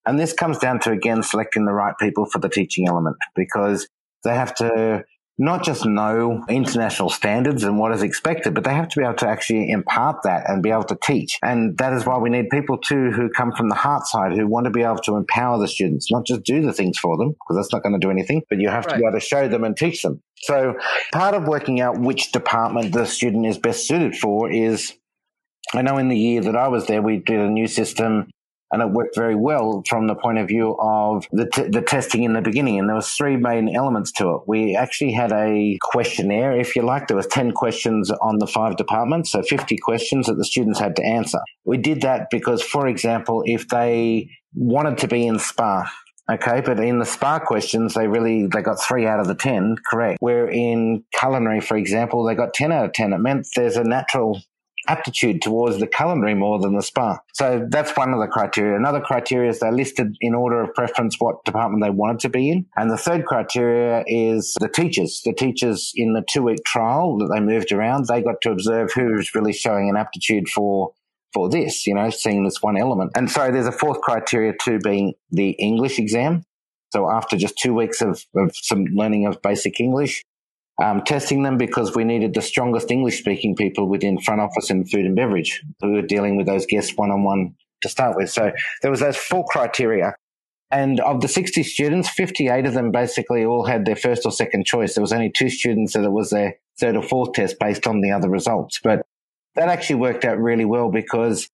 [0.04, 3.86] And this comes down to, again, selecting the right people for the teaching element because
[4.24, 5.04] they have to
[5.38, 9.14] not just know international standards and what is expected, but they have to be able
[9.14, 11.38] to actually impart that and be able to teach.
[11.42, 14.46] And that is why we need people too who come from the heart side, who
[14.46, 17.30] want to be able to empower the students, not just do the things for them,
[17.30, 18.94] because that's not going to do anything, but you have right.
[18.94, 20.22] to be able to show them and teach them.
[20.42, 20.74] So
[21.12, 24.92] part of working out which department the student is best suited for is
[25.74, 28.28] I know in the year that I was there, we did a new system
[28.72, 32.24] and it worked very well from the point of view of the, t- the testing
[32.24, 32.78] in the beginning.
[32.78, 34.42] And there was three main elements to it.
[34.46, 37.06] We actually had a questionnaire, if you like.
[37.06, 40.96] There was 10 questions on the five departments, so 50 questions that the students had
[40.96, 41.38] to answer.
[41.64, 45.84] We did that because, for example, if they wanted to be in SPA,
[46.30, 49.74] Okay, but in the SPA questions, they really they got three out of the ten
[49.90, 50.18] correct.
[50.20, 53.12] Where in culinary, for example, they got ten out of ten.
[53.12, 54.40] It meant there's a natural
[54.88, 57.18] aptitude towards the culinary more than the spa.
[57.34, 58.76] So that's one of the criteria.
[58.76, 62.50] Another criteria is they listed in order of preference what department they wanted to be
[62.50, 62.66] in.
[62.76, 65.22] And the third criteria is the teachers.
[65.24, 68.92] The teachers in the two week trial that they moved around, they got to observe
[68.92, 70.92] who's really showing an aptitude for
[71.32, 73.12] for this, you know, seeing this one element.
[73.16, 76.44] And so there's a fourth criteria too being the English exam.
[76.92, 80.24] So after just two weeks of, of some learning of basic English,
[80.82, 84.90] um, testing them because we needed the strongest English speaking people within front office and
[84.90, 88.30] food and beverage who were dealing with those guests one on one to start with.
[88.30, 90.14] So there was those four criteria.
[90.70, 94.64] And of the 60 students, 58 of them basically all had their first or second
[94.64, 94.94] choice.
[94.94, 98.00] There was only two students that it was their third or fourth test based on
[98.00, 98.80] the other results.
[98.82, 99.04] But
[99.54, 101.48] that actually worked out really well because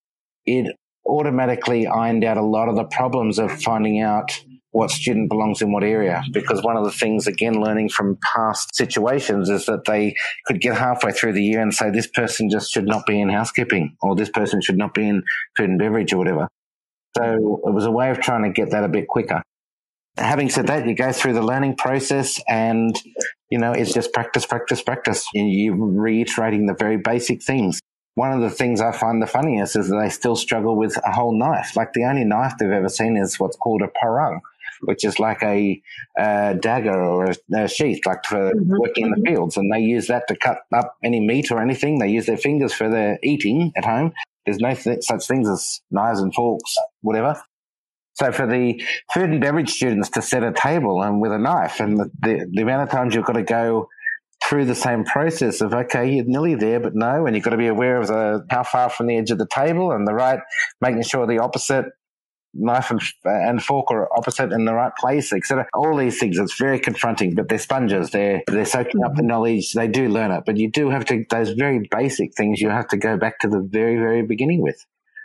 [0.47, 5.63] it automatically ironed out a lot of the problems of finding out what student belongs
[5.63, 6.23] in what area.
[6.33, 10.15] Because one of the things, again, learning from past situations is that they
[10.47, 13.29] could get halfway through the year and say, this person just should not be in
[13.29, 15.23] housekeeping or this person should not be in
[15.57, 16.49] food and beverage or whatever.
[17.17, 19.43] So it was a way of trying to get that a bit quicker.
[20.17, 22.95] Having said that, you go through the learning process and,
[23.51, 25.25] you know, it's just practice, practice, practice.
[25.33, 27.81] You're reiterating the very basic things
[28.19, 31.13] one of the things I find the funniest is that they still struggle with a
[31.13, 31.77] whole knife.
[31.77, 34.41] Like the only knife they've ever seen is what's called a parang,
[34.83, 35.81] which is like a,
[36.19, 38.79] a dagger or a, a, sheath, like for mm-hmm.
[38.79, 39.35] working in the mm-hmm.
[39.35, 39.57] fields.
[39.57, 41.99] And they use that to cut up any meat or anything.
[41.99, 44.13] They use their fingers for their eating at home.
[44.47, 47.41] There's no th- such things as knives and forks, whatever.
[48.15, 51.79] So for the food and beverage students to set a table and with a knife
[51.79, 53.89] and the, the, the amount of times you've got to go
[54.45, 57.57] through the same process of okay, you're nearly there, but no, and you've got to
[57.57, 60.41] be aware of the how far from the edge of the table and the right,
[60.81, 61.87] making sure the opposite
[62.55, 65.67] knife and, and fork are opposite in the right place, etc.
[65.75, 68.11] All these things, it's very confronting, but they're sponges.
[68.11, 69.73] They're, they're soaking up the knowledge.
[69.73, 72.89] They do learn it, but you do have to, those very basic things you have
[72.89, 74.85] to go back to the very, very beginning with.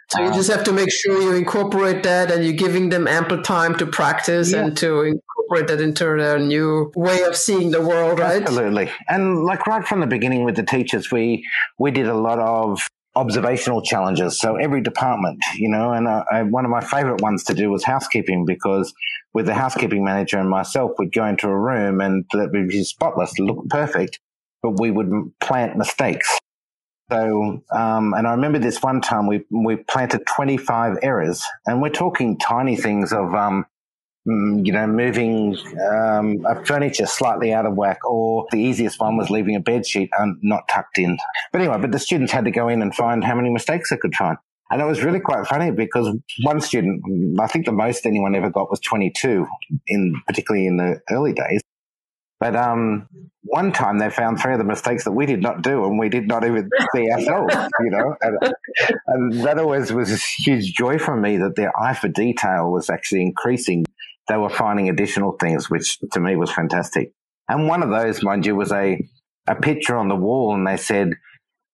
[0.10, 3.08] So you um, just have to make sure you incorporate that and you're giving them
[3.08, 4.66] ample time to practice yeah.
[4.66, 8.42] and to incorporate that into their new way of seeing the world, right?
[8.42, 8.92] Absolutely.
[9.08, 11.48] And like right from the beginning with the teachers, we,
[11.80, 14.40] we did a lot of observational challenges.
[14.40, 17.70] So every department, you know, and uh, I, one of my favorite ones to do
[17.70, 18.94] was housekeeping because
[19.34, 22.84] with the housekeeping manager and myself, we'd go into a room and it would be
[22.84, 24.20] spotless, look perfect,
[24.62, 26.40] but we would plant mistakes.
[27.12, 31.90] So, um, and I remember this one time we we planted 25 errors, and we're
[31.90, 33.66] talking tiny things of um,
[34.26, 35.58] you know, moving
[35.92, 39.86] um, a furniture slightly out of whack, or the easiest one was leaving a bed
[39.86, 41.18] sheet un- not tucked in.
[41.52, 43.98] But anyway, but the students had to go in and find how many mistakes they
[43.98, 44.38] could find.
[44.72, 47.04] And it was really quite funny because one student,
[47.40, 49.46] I think the most anyone ever got was 22
[49.88, 51.62] in, particularly in the early days.
[52.40, 53.08] But um,
[53.44, 56.10] one time they found three of the mistakes that we did not do, and we
[56.10, 57.56] did not even see ourselves.
[57.80, 58.54] You know, and,
[59.08, 62.90] and that always was a huge joy for me that their eye for detail was
[62.90, 63.86] actually increasing
[64.28, 67.12] they were finding additional things, which to me was fantastic.
[67.50, 69.06] And one of those, mind you, was a,
[69.48, 71.14] a picture on the wall and they said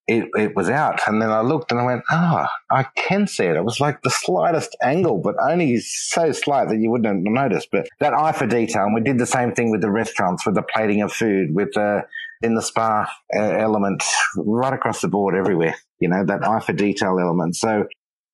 [0.08, 1.00] it, it was out.
[1.06, 3.56] And then I looked and I went, ah, oh, I can see it.
[3.56, 7.70] It was like the slightest angle, but only so slight that you wouldn't have noticed.
[7.72, 8.86] But that eye for detail.
[8.86, 11.74] And we did the same thing with the restaurants, with the plating of food, with
[11.74, 12.02] the,
[12.42, 14.04] in the spa uh, element,
[14.36, 15.76] right across the board everywhere.
[16.00, 17.56] You know, that eye for detail element.
[17.56, 17.86] So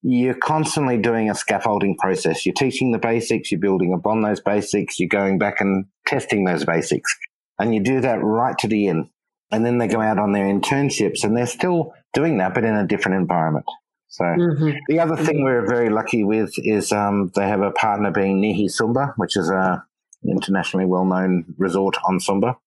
[0.08, 2.46] you're constantly doing a scaffolding process.
[2.46, 6.64] You're teaching the basics, you're building upon those basics, you're going back and testing those
[6.64, 7.18] basics.
[7.58, 9.10] And you do that right to the end.
[9.52, 12.76] And then they go out on their internships and they're still doing that, but in
[12.76, 13.66] a different environment.
[14.10, 14.78] So mm-hmm.
[14.88, 18.66] the other thing we're very lucky with is um, they have a partner being Nihi
[18.66, 19.84] Sumba, which is a
[20.24, 22.58] internationally well-known resort on Sumba.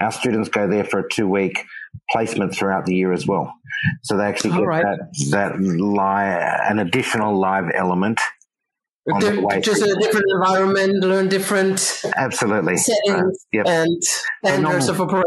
[0.00, 1.64] Our students go there for a two-week
[2.10, 3.54] placement throughout the year as well.
[4.02, 4.84] So they actually get right.
[4.84, 8.20] that, that live, an additional live element.
[9.60, 13.66] just a different environment, learn different absolutely settings uh, yep.
[13.66, 15.24] and standards of operation.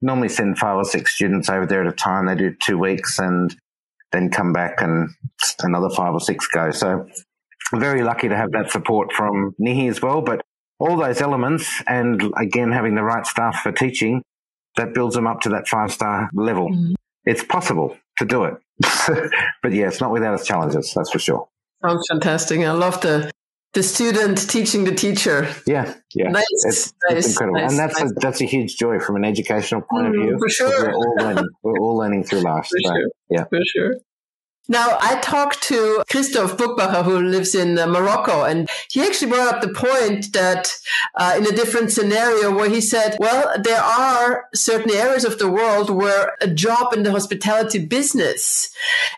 [0.00, 2.26] Normally send five or six students over there at a time.
[2.26, 3.54] They do two weeks and
[4.12, 5.10] then come back and
[5.60, 6.70] another five or six go.
[6.70, 7.06] So
[7.74, 10.22] very lucky to have that support from Nihi as well.
[10.22, 10.40] But
[10.78, 14.22] all those elements and again having the right staff for teaching
[14.78, 16.70] that builds them up to that five star level.
[16.70, 16.94] Mm.
[17.24, 18.54] It's possible to do it.
[19.62, 21.48] but yeah, it's not without its challenges, that's for sure.
[21.84, 22.60] Sounds fantastic.
[22.60, 23.30] I love the
[23.74, 25.46] the student teaching the teacher.
[25.66, 28.10] Yeah, yeah, nice, it's, nice, it's incredible, nice, and that's nice.
[28.10, 30.38] a that's a huge joy from an educational point mm, of view.
[30.38, 31.48] For sure, we're all learning.
[31.62, 32.66] We're all learning through life.
[32.70, 33.08] For so, sure.
[33.30, 33.94] Yeah, for sure.
[34.70, 39.54] Now, I talked to Christoph Buchbacher, who lives in uh, Morocco, and he actually brought
[39.54, 40.74] up the point that
[41.14, 45.50] uh, in a different scenario where he said, well, there are certain areas of the
[45.50, 48.70] world where a job in the hospitality business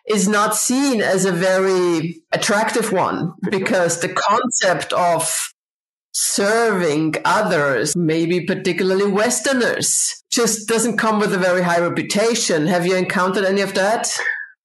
[0.09, 5.53] is not seen as a very attractive one because the concept of
[6.13, 12.67] serving others, maybe particularly Westerners, just doesn't come with a very high reputation.
[12.67, 14.13] Have you encountered any of that?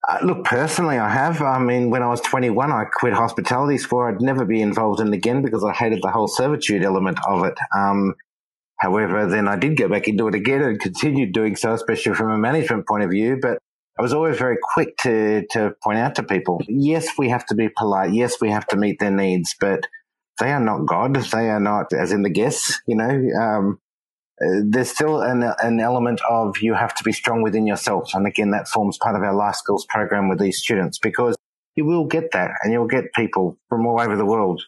[0.08, 1.42] Uh, look, personally, I have.
[1.42, 5.08] I mean, when I was 21, I quit hospitality for I'd never be involved in
[5.08, 7.58] it again because I hated the whole servitude element of it.
[7.76, 8.14] Um,
[8.80, 12.30] however, then I did go back into it again and continued doing so, especially from
[12.30, 13.40] a management point of view.
[13.42, 13.58] But
[13.98, 17.56] I was always very quick to, to point out to people, yes, we have to
[17.56, 18.14] be polite.
[18.14, 19.88] Yes, we have to meet their needs, but
[20.40, 21.16] they are not God.
[21.16, 23.80] They are not, as in the guests, you know, um,
[24.40, 28.14] there's still an, an element of you have to be strong within yourself.
[28.14, 31.36] And again, that forms part of our life skills program with these students because
[31.76, 34.62] you will get that and you'll get people from all over the world,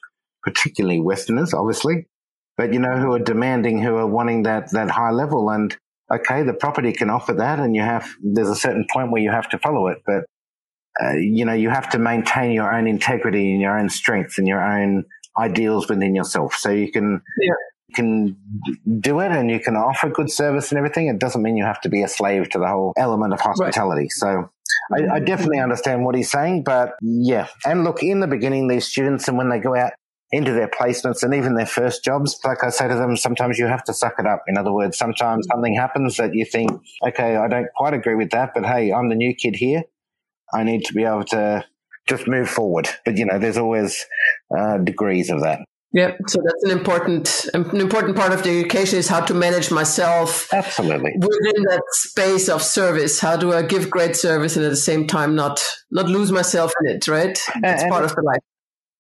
[0.44, 2.08] particularly Westerners, obviously,
[2.56, 5.50] but you know, who are demanding, who are wanting that, that high level.
[5.50, 5.76] And
[6.12, 9.32] okay, the property can offer that and you have, there's a certain point where you
[9.32, 10.24] have to follow it, but
[11.04, 14.48] uh, you know, you have to maintain your own integrity and your own strength and
[14.48, 15.04] your own
[15.38, 16.56] ideals within yourself.
[16.56, 17.54] So you can, yeah
[17.94, 18.36] can
[19.00, 21.08] do it and you can offer good service and everything.
[21.08, 24.04] It doesn't mean you have to be a slave to the whole element of hospitality.
[24.04, 24.12] Right.
[24.12, 24.50] So
[24.94, 27.48] I, I, definitely understand what he's saying, but yeah.
[27.66, 29.94] And look, in the beginning, these students and when they go out
[30.32, 33.68] into their placements and even their first jobs, like I say to them, sometimes you
[33.68, 34.44] have to suck it up.
[34.48, 36.72] In other words, sometimes something happens that you think,
[37.08, 39.84] okay, I don't quite agree with that, but hey, I'm the new kid here.
[40.54, 41.66] I need to be able to
[42.08, 42.90] just move forward.
[43.06, 44.06] But you know, there's always
[44.58, 45.60] uh, degrees of that.
[45.94, 49.72] Yeah, so that's an important an important part of the education is how to manage
[49.72, 53.20] myself absolutely within that space of service.
[53.22, 56.74] How do I give great service and at the same time not not lose myself
[56.84, 57.08] in it?
[57.08, 58.42] Right, that's and, part of the life.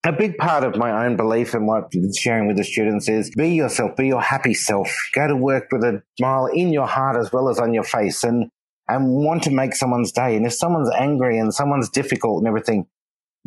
[0.06, 3.50] A big part of my own belief and what sharing with the students is be
[3.50, 4.96] yourself, be your happy self.
[5.14, 8.24] Go to work with a smile in your heart as well as on your face,
[8.24, 8.50] and
[8.88, 10.38] and want to make someone's day.
[10.38, 12.88] And if someone's angry and someone's difficult and everything,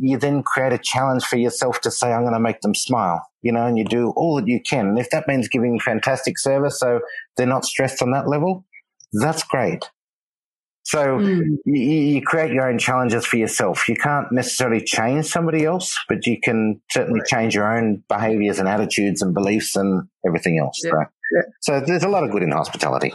[0.00, 3.28] you then create a challenge for yourself to say, I'm going to make them smile,
[3.42, 4.88] you know, and you do all that you can.
[4.88, 7.00] And if that means giving fantastic service so
[7.36, 8.64] they're not stressed on that level,
[9.12, 9.90] that's great.
[10.84, 11.42] So mm.
[11.66, 13.86] you, you, create your own challenges for yourself.
[13.88, 18.66] You can't necessarily change somebody else, but you can certainly change your own behaviors and
[18.66, 20.80] attitudes and beliefs and everything else.
[20.82, 20.90] Yeah.
[20.90, 20.98] So,
[21.32, 21.42] yeah.
[21.60, 23.12] so there's a lot of good in hospitality.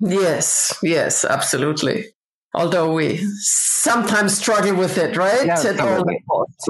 [0.00, 2.13] Yes, yes, absolutely
[2.54, 5.46] although we sometimes struggle with it, right?
[5.46, 6.04] Yeah, At all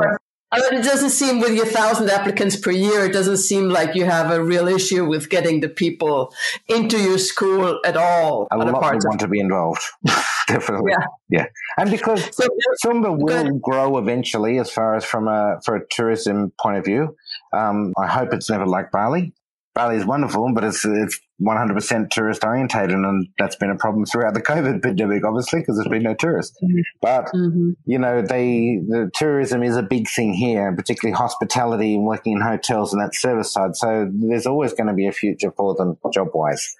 [0.01, 0.16] yeah.
[0.53, 3.97] I mean, it doesn't seem with your thousand applicants per year, it doesn't seem like
[3.97, 6.32] you have a real issue with getting the people
[6.68, 8.47] into your school at all.
[8.53, 9.82] A lot want to be involved,
[10.47, 10.93] definitely.
[10.93, 12.47] Yeah, yeah, and because so,
[12.85, 17.16] Sumba will grow eventually, as far as from a for a tourism point of view.
[17.53, 19.32] Um, I hope it's never like Bali.
[19.75, 24.35] Bali is wonderful, but it's it's 100% tourist orientated, and that's been a problem throughout
[24.35, 26.57] the COVID pandemic, obviously, because there's been no tourists.
[26.62, 26.81] Mm-hmm.
[27.03, 27.70] But mm-hmm.
[27.85, 32.41] you know, they the tourism is a big thing here, particularly hospitality and working in
[32.41, 33.75] hotels and that service side.
[33.75, 36.77] So there's always going to be a future for them job wise,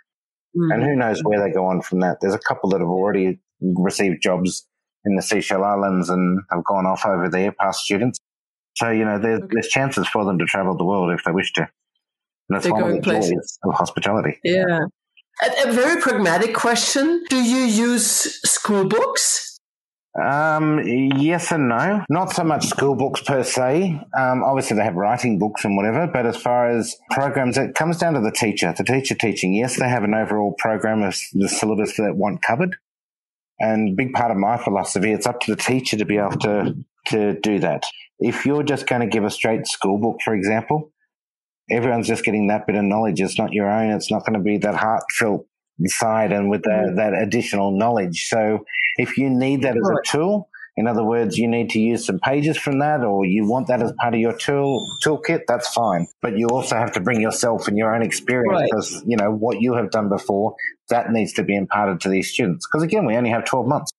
[0.57, 0.71] mm-hmm.
[0.71, 2.19] and who knows where they go on from that.
[2.21, 4.69] There's a couple that have already received jobs
[5.05, 8.21] in the Seychelles Islands and have gone off over there, past students.
[8.77, 9.49] So you know, there's, okay.
[9.51, 11.69] there's chances for them to travel the world if they wish to.
[12.49, 13.59] And that's They're one of the places.
[13.65, 14.39] of hospitality.
[14.45, 14.81] Yeah.
[15.43, 17.25] A, a, very pragmatic question.
[17.29, 19.59] Do you use school books?
[20.23, 22.05] Um, yes and no.
[22.09, 24.01] Not so much school books per se.
[24.17, 27.99] Um, obviously they have writing books and whatever, but as far as programs, it comes
[27.99, 29.55] down to the teacher, the teacher teaching.
[29.55, 32.77] Yes, they have an overall program of the syllabus that want covered.
[33.59, 36.77] And big part of my philosophy, it's up to the teacher to be able to,
[37.07, 37.85] to do that.
[38.21, 40.93] If you're just going to give a straight school book, for example,
[41.71, 43.21] everyone's just getting that bit of knowledge.
[43.21, 43.91] It's not your own.
[43.91, 45.47] It's not going to be that heartfelt
[45.87, 46.97] side and with that, mm-hmm.
[46.97, 48.27] that additional knowledge.
[48.29, 48.65] So
[48.97, 52.19] if you need that as a tool, in other words, you need to use some
[52.19, 56.09] pages from that or you want that as part of your tool toolkit, that's fine.
[56.21, 58.71] But you also have to bring yourself and your own experience right.
[58.77, 60.57] as, you know, what you have done before,
[60.89, 62.67] that needs to be imparted to these students.
[62.67, 63.93] Because again, we only have 12 months.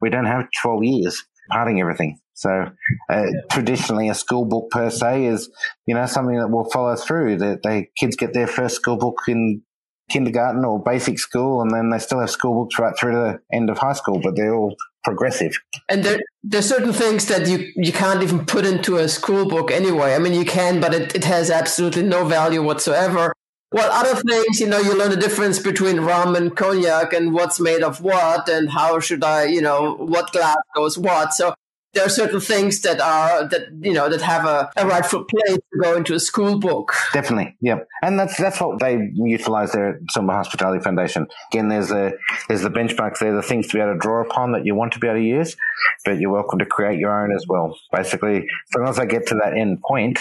[0.00, 2.18] We don't have 12 years imparting everything.
[2.34, 2.70] So
[3.10, 5.50] uh, traditionally, a school book per se is,
[5.86, 7.36] you know, something that will follow through.
[7.38, 9.62] That they kids get their first school book in
[10.10, 13.56] kindergarten or basic school, and then they still have school books right through to the
[13.56, 15.52] end of high school, but they're all progressive.
[15.88, 19.70] And there, there's certain things that you, you can't even put into a school book
[19.70, 20.14] anyway.
[20.14, 23.32] I mean, you can, but it, it has absolutely no value whatsoever.
[23.72, 27.58] Well, other things, you know, you learn the difference between rum and cognac and what's
[27.58, 31.32] made of what and how should I, you know, what glass goes what.
[31.32, 31.54] So
[31.94, 35.56] there are certain things that are that you know that have a, a rightful place
[35.56, 36.94] to go into a school book.
[37.12, 41.26] Definitely, yeah, and that's that's what they utilize their Sumba Hospitality Foundation.
[41.52, 42.12] Again, there's a
[42.48, 44.92] there's the benchmarks there, the things to be able to draw upon that you want
[44.94, 45.56] to be able to use,
[46.04, 47.76] but you're welcome to create your own as well.
[47.92, 50.18] Basically, as long as I get to that end point,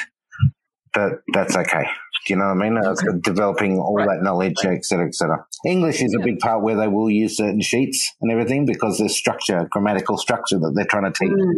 [0.94, 1.86] that that's okay.
[2.26, 2.78] Do you know what I mean?
[2.78, 3.20] Okay.
[3.24, 4.08] developing all right.
[4.08, 5.44] that knowledge, et cetera, et cetera.
[5.66, 6.22] English is yeah.
[6.22, 10.18] a big part where they will use certain sheets and everything because there's structure, grammatical
[10.18, 11.32] structure that they're trying to teach.
[11.32, 11.54] Mm.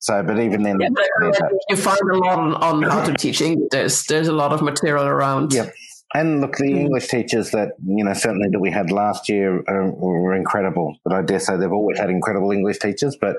[0.00, 3.40] So, but even then, yeah, but you find a lot on, on how to teach
[3.40, 3.68] English.
[3.70, 5.52] There's there's a lot of material around.
[5.52, 5.74] Yep.
[6.14, 6.78] And look, the mm.
[6.78, 10.96] English teachers that you know certainly that we had last year are, were incredible.
[11.04, 13.18] But I dare say they've always had incredible English teachers.
[13.20, 13.36] But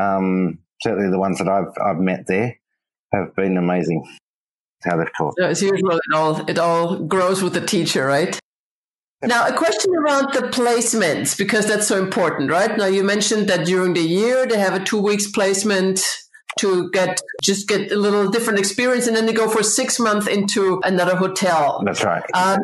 [0.00, 2.56] um, certainly the ones that I've I've met there
[3.12, 4.06] have been amazing
[4.82, 5.34] how taught.
[5.38, 8.38] So as usual, it all it all grows with the teacher, right?
[9.22, 12.74] Now, a question around the placements because that's so important, right?
[12.74, 16.00] Now, you mentioned that during the year they have a two weeks placement
[16.58, 20.26] to get just get a little different experience and then they go for six months
[20.26, 21.82] into another hotel.
[21.84, 22.22] That's right.
[22.34, 22.58] Um,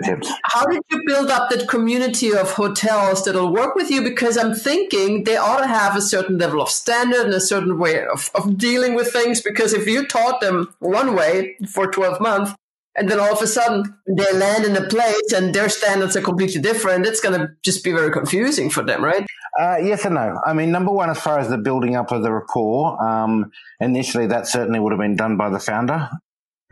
[0.45, 4.03] how did you build up that community of hotels that'll work with you?
[4.03, 7.79] Because i'm thinking they ought to have a certain level of standard and a certain
[7.79, 12.21] way of, of dealing with things because if you taught them one way for 12
[12.21, 12.53] months
[12.97, 16.23] and then all of a sudden they land in a place and their standards are
[16.23, 19.27] completely different it's going to just be very confusing for them right
[19.59, 20.41] uh, yes and no.
[20.47, 23.51] I mean, number one, as far as the building up of the rapport, um,
[23.81, 26.11] initially that certainly would have been done by the founder,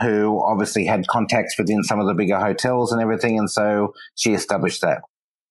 [0.01, 4.35] who obviously had contacts within some of the bigger hotels and everything, and so she
[4.35, 5.03] established that.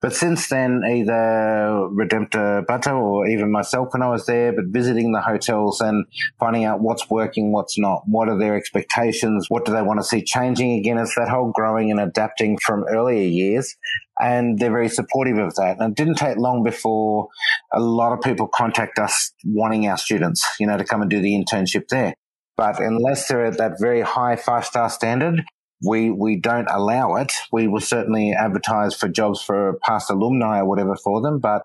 [0.03, 5.13] But since then, either Redemptor Butter or even myself when I was there, but visiting
[5.13, 6.05] the hotels and
[6.41, 10.03] finding out what's working, what's not, what are their expectations, what do they want to
[10.03, 10.97] see changing again.
[10.97, 13.77] It's that whole growing and adapting from earlier years.
[14.19, 15.77] And they're very supportive of that.
[15.79, 17.29] And it didn't take long before
[17.73, 21.19] a lot of people contact us wanting our students, you know, to come and do
[21.19, 22.13] the internship there.
[22.55, 25.43] But unless they're at that very high five star standard,
[25.85, 27.33] we we don't allow it.
[27.51, 31.63] We will certainly advertise for jobs for past alumni or whatever for them, but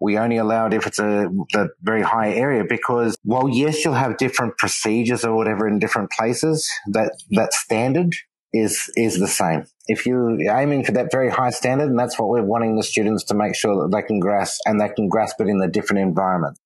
[0.00, 3.94] we only allow it if it's a the very high area because while yes you'll
[3.94, 8.14] have different procedures or whatever in different places, that that standard
[8.52, 9.64] is is the same.
[9.86, 13.24] If you're aiming for that very high standard, and that's what we're wanting the students
[13.24, 16.00] to make sure that they can grasp and they can grasp it in the different
[16.00, 16.58] environment.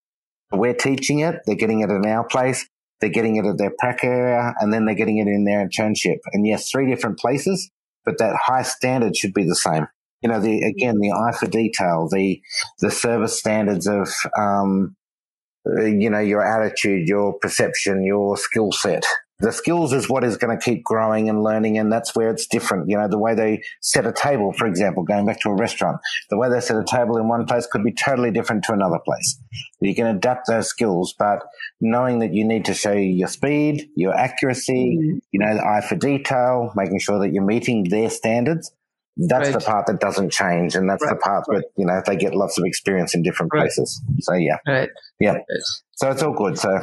[0.52, 2.68] We're teaching it, they're getting it in our place,
[3.00, 6.18] they're getting it at their prac area, and then they're getting it in their internship.
[6.32, 7.70] And yes, three different places,
[8.04, 9.86] but that high standard should be the same.
[10.20, 12.40] You know, the again the eye for detail, the
[12.80, 14.08] the service standards of
[14.38, 14.94] um,
[15.66, 19.04] you know your attitude, your perception, your skill set
[19.42, 21.76] the skills is what is going to keep growing and learning.
[21.76, 22.88] And that's where it's different.
[22.88, 25.98] You know, the way they set a table, for example, going back to a restaurant,
[26.30, 29.00] the way they set a table in one place could be totally different to another
[29.04, 29.38] place.
[29.80, 31.42] You can adapt those skills, but
[31.80, 35.18] knowing that you need to show your speed, your accuracy, mm-hmm.
[35.32, 38.72] you know, the eye for detail, making sure that you're meeting their standards.
[39.16, 39.58] That's right.
[39.58, 40.74] the part that doesn't change.
[40.76, 41.10] And that's right.
[41.10, 41.58] the part right.
[41.58, 44.00] that, you know, they get lots of experience in different places.
[44.20, 44.56] So yeah.
[44.66, 44.88] Right.
[45.20, 45.38] Yeah.
[45.96, 46.58] So it's all good.
[46.58, 46.80] So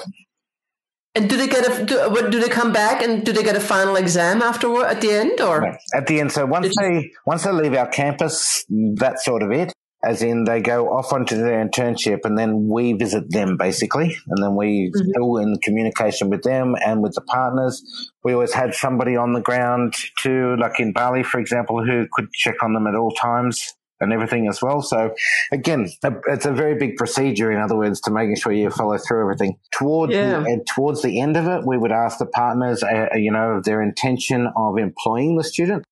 [1.19, 3.59] and do they get a do, do they come back and do they get a
[3.59, 6.31] final exam afterward at the end or at the end?
[6.31, 8.65] So once they once they leave our campus,
[8.95, 9.73] that's sort of it.
[10.01, 14.41] As in, they go off onto their internship, and then we visit them basically, and
[14.41, 15.09] then we mm-hmm.
[15.09, 17.83] still in communication with them and with the partners.
[18.23, 22.31] We always had somebody on the ground too, like in Bali, for example, who could
[22.31, 24.81] check on them at all times and everything as well.
[24.81, 25.13] So
[25.51, 25.89] again,
[26.27, 27.51] it's a very big procedure.
[27.51, 29.57] In other words, to making sure you follow through everything.
[29.71, 30.39] Towards yeah.
[30.39, 33.81] the, towards the end of it, we would ask the partners, uh, you know, their
[33.81, 35.83] intention of employing the student.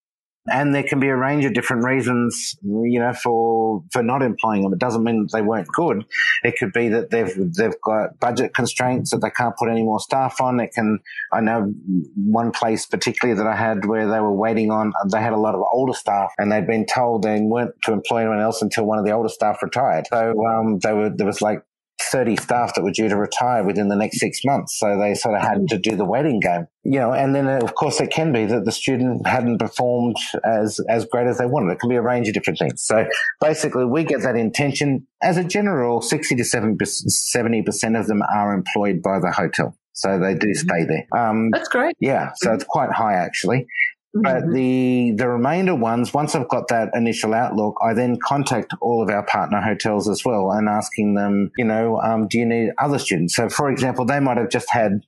[0.50, 4.64] And there can be a range of different reasons, you know, for, for not employing
[4.64, 4.74] them.
[4.74, 6.06] It doesn't mean that they weren't good.
[6.43, 10.00] It could be that they've, they've got budget constraints that they can't put any more
[10.00, 10.60] staff on.
[10.60, 11.00] It can,
[11.34, 11.74] I know
[12.16, 15.56] one place particularly that I had where they were waiting on, they had a lot
[15.56, 19.00] of older staff and they'd been told they weren't to employ anyone else until one
[19.00, 20.06] of the older staff retired.
[20.10, 21.62] So, um, they were, there was like
[22.02, 24.78] 30 staff that were due to retire within the next six months.
[24.78, 25.66] So they sort of had mm-hmm.
[25.68, 28.45] to do the waiting game, you know, and then uh, of course it can be
[28.45, 31.72] that the student hadn't performed as, as great as they wanted.
[31.72, 32.84] It can be a range of different things.
[32.84, 33.06] So
[33.41, 39.02] basically we get that intention as a general 60 to 70% of them are employed
[39.02, 39.76] by the hotel.
[39.93, 40.68] So they do mm-hmm.
[40.68, 41.08] stay there.
[41.20, 41.95] Um, That's great.
[42.00, 42.32] Yeah.
[42.36, 42.56] So mm-hmm.
[42.56, 43.66] it's quite high actually.
[44.14, 44.53] But mm-hmm.
[44.53, 49.10] the the remainder ones, once I've got that initial outlook, I then contact all of
[49.10, 52.99] our partner hotels as well and asking them, you know, um, do you need other
[52.99, 53.36] students?
[53.36, 55.01] So, for example, they might have just had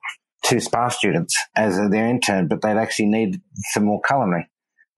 [0.45, 3.41] two spa students as their intern, but they'd actually need
[3.73, 4.47] some more culinary.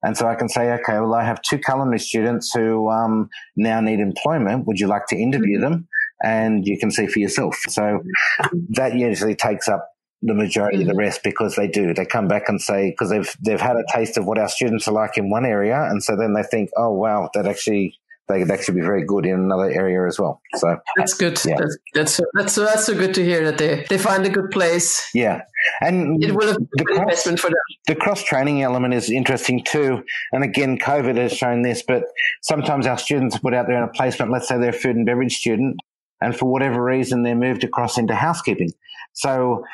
[0.02, 3.80] And so I can say, okay, well, I have two culinary students who um, now
[3.80, 4.66] need employment.
[4.66, 5.72] Would you like to interview mm-hmm.
[5.72, 5.88] them?
[6.24, 7.56] And you can see for yourself.
[7.68, 8.58] So mm-hmm.
[8.70, 9.88] that usually takes up
[10.22, 10.82] the majority mm-hmm.
[10.82, 11.00] of the mm-hmm.
[11.00, 11.92] rest because they do.
[11.92, 14.86] They come back and say because they've they've had a taste of what our students
[14.88, 17.98] are like in one area, and so then they think, oh wow, that actually
[18.28, 20.40] they could actually be very good in another area as well.
[20.54, 21.40] So that's good.
[21.44, 21.56] Yeah.
[21.58, 25.08] That's that's that's that's so good to hear that they they find a good place.
[25.12, 25.42] Yeah,
[25.80, 27.56] and it will have the cross, investment for them.
[27.88, 30.02] The cross training element is interesting too.
[30.32, 32.04] And again, COVID has shown this, but
[32.42, 34.30] sometimes our students are put out there in a placement.
[34.30, 35.76] Let's say they're a food and beverage student,
[36.20, 38.72] and for whatever reason, they're moved across into housekeeping.
[39.14, 39.64] So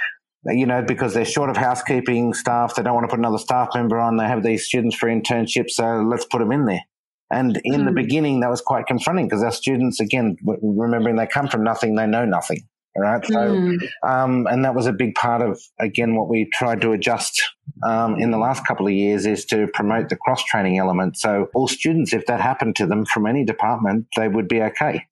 [0.46, 3.70] you know, because they're short of housekeeping staff, they don't want to put another staff
[3.74, 4.16] member on.
[4.16, 6.82] They have these students for internships, so let's put them in there.
[7.30, 7.84] And in mm.
[7.84, 7.94] the hmm.
[7.94, 12.06] beginning, that was quite confronting because our students, again, remembering they come from nothing, they
[12.06, 12.60] know nothing.
[12.96, 13.24] Right.
[13.24, 13.76] So, mm.
[14.02, 17.40] um, and that was a big part of, again, what we tried to adjust
[17.86, 21.16] um, in the last couple of years is to promote the cross training element.
[21.16, 25.04] So all students, if that happened to them from any department, they would be okay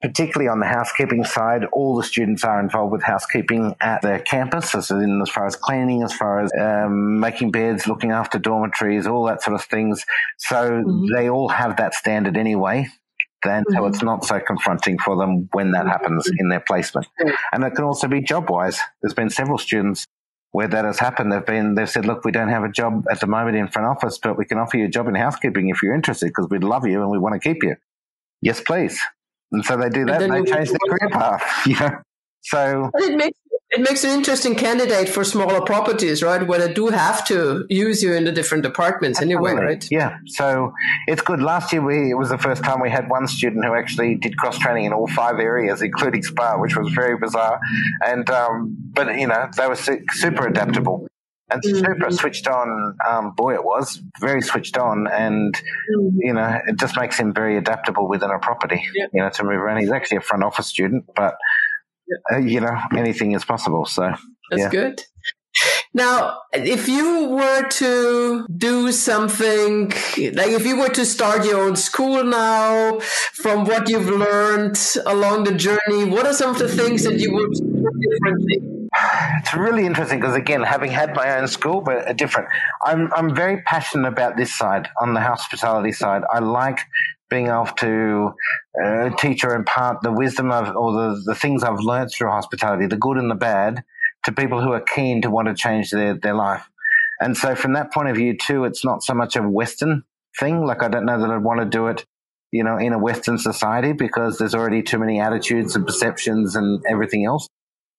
[0.00, 4.74] particularly on the housekeeping side, all the students are involved with housekeeping at their campus,
[4.74, 9.06] as in as far as cleaning, as far as um, making beds, looking after dormitories,
[9.06, 10.04] all that sort of things.
[10.38, 11.14] So mm-hmm.
[11.14, 12.86] they all have that standard anyway.
[13.42, 13.76] Then, mm-hmm.
[13.76, 16.36] so it's not so confronting for them when that happens mm-hmm.
[16.38, 17.06] in their placement.
[17.52, 18.78] And it can also be job wise.
[19.02, 20.06] There's been several students
[20.52, 21.32] where that has happened.
[21.32, 23.86] They've been, they've said, look, we don't have a job at the moment in front
[23.86, 26.64] office, but we can offer you a job in housekeeping if you're interested because we'd
[26.64, 27.76] love you and we want to keep you.
[28.40, 29.00] Yes, please.
[29.52, 31.42] And so they do that and, and they change their career path.
[31.66, 32.00] Yeah.
[32.42, 33.38] So it makes
[33.70, 36.46] it makes an interesting candidate for smaller properties, right?
[36.46, 39.50] Where they do have to use you in the different departments Absolutely.
[39.50, 39.88] anyway, right?
[39.90, 40.16] Yeah.
[40.26, 40.72] So
[41.06, 41.42] it's good.
[41.42, 44.38] Last year, we, it was the first time we had one student who actually did
[44.38, 47.60] cross training in all five areas, including spa, which was very bizarre.
[48.06, 51.06] And, um, but, you know, they were super adaptable
[51.50, 51.78] and mm-hmm.
[51.78, 52.96] super switched on.
[53.08, 56.18] Um, boy, it was very switched on, and mm-hmm.
[56.20, 58.82] you know, it just makes him very adaptable within a property.
[58.94, 59.10] Yep.
[59.12, 59.80] You know, to move around.
[59.80, 61.36] He's actually a front office student, but
[62.32, 63.84] uh, you know, anything is possible.
[63.86, 64.12] So
[64.50, 64.68] that's yeah.
[64.70, 65.02] good.
[65.94, 71.76] Now, if you were to do something, like if you were to start your own
[71.76, 73.00] school now,
[73.34, 77.32] from what you've learned along the journey, what are some of the things that you
[77.32, 77.56] would
[79.40, 82.48] It's really interesting because again, having had my own school, but a different.
[82.84, 86.22] I'm I'm very passionate about this side on the hospitality side.
[86.30, 86.80] I like
[87.30, 88.32] being able to
[88.82, 92.86] uh, teach or impart the wisdom of or the, the things I've learned through hospitality,
[92.86, 93.84] the good and the bad,
[94.24, 96.68] to people who are keen to want to change their, their life.
[97.20, 100.04] And so from that point of view too, it's not so much a Western
[100.38, 100.64] thing.
[100.64, 102.04] Like I don't know that I'd want to do it,
[102.52, 106.82] you know, in a Western society because there's already too many attitudes and perceptions and
[106.88, 107.48] everything else.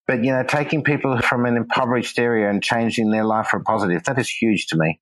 [0.10, 3.64] But, you know, taking people from an impoverished area and changing their life for a
[3.64, 4.99] positive, that is huge to me.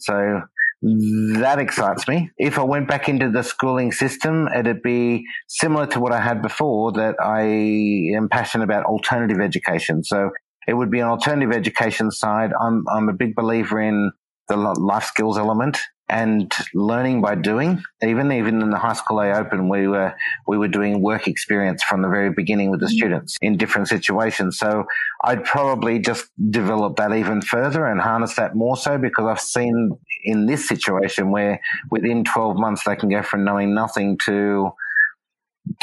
[0.00, 0.40] So
[0.82, 2.32] that excites me.
[2.38, 6.42] If I went back into the schooling system, it'd be similar to what I had
[6.42, 10.02] before that I am passionate about alternative education.
[10.02, 10.30] So
[10.66, 12.50] it would be an alternative education side.
[12.60, 14.10] I'm, I'm a big believer in
[14.48, 15.78] the life skills element
[16.08, 17.82] and learning by doing.
[18.02, 20.14] Even even in the high school I opened, we were
[20.46, 22.96] we were doing work experience from the very beginning with the mm-hmm.
[22.96, 24.58] students in different situations.
[24.58, 24.84] So
[25.24, 29.98] I'd probably just develop that even further and harness that more so because I've seen
[30.24, 34.70] in this situation where within 12 months they can go from knowing nothing to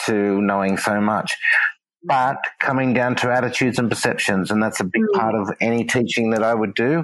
[0.05, 1.33] to knowing so much
[2.07, 5.19] but coming down to attitudes and perceptions and that's a big mm.
[5.19, 7.03] part of any teaching that I would do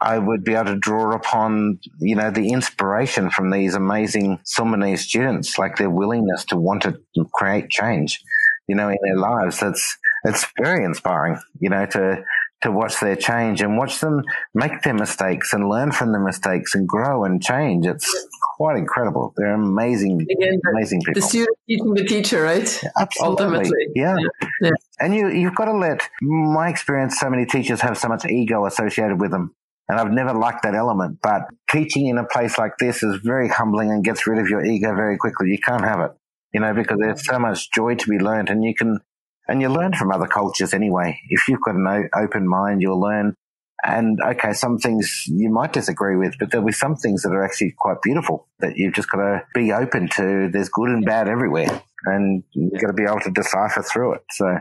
[0.00, 5.00] I would be able to draw upon, you know, the inspiration from these amazing Sumbanese
[5.00, 6.98] students, like their willingness to want to
[7.34, 8.22] create change,
[8.66, 9.60] you know, in their lives.
[9.60, 12.24] That's, it's very inspiring, you know, to,
[12.62, 14.22] to watch their change and watch them
[14.54, 17.86] make their mistakes and learn from their mistakes and grow and change.
[17.86, 18.26] It's
[18.56, 19.32] quite incredible.
[19.36, 21.20] They're amazing, Again, amazing people.
[21.20, 22.82] The student teaching the teacher, right?
[22.98, 23.44] Absolutely.
[23.44, 23.86] Ultimately.
[23.94, 24.16] Yeah.
[24.60, 24.70] yeah.
[24.98, 28.66] And you, you've got to let my experience, so many teachers have so much ego
[28.66, 29.54] associated with them.
[29.90, 31.18] And I've never liked that element.
[31.20, 34.64] But teaching in a place like this is very humbling and gets rid of your
[34.64, 35.48] ego very quickly.
[35.48, 36.12] You can't have it,
[36.54, 39.00] you know, because there's so much joy to be learned and you can,
[39.48, 41.18] and you learn from other cultures anyway.
[41.28, 43.34] If you've got an open mind, you'll learn.
[43.82, 47.44] And okay, some things you might disagree with, but there'll be some things that are
[47.44, 50.50] actually quite beautiful that you've just got to be open to.
[50.52, 54.22] There's good and bad everywhere and you've got to be able to decipher through it.
[54.30, 54.58] So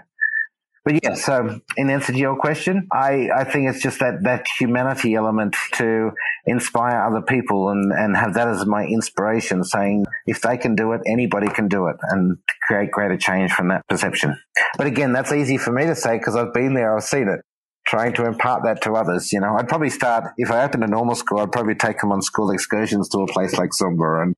[0.86, 4.45] but yeah, so in answer to your question, I, I think it's just that, that
[4.59, 6.11] humanity element to
[6.45, 10.93] inspire other people and, and have that as my inspiration, saying if they can do
[10.93, 14.39] it, anybody can do it and create greater change from that perception.
[14.77, 17.41] But again, that's easy for me to say because I've been there, I've seen it.
[17.88, 20.88] Trying to impart that to others, you know, I'd probably start if I opened a
[20.88, 21.39] normal school.
[21.39, 24.36] I'd probably take them on school excursions to a place like Sumba and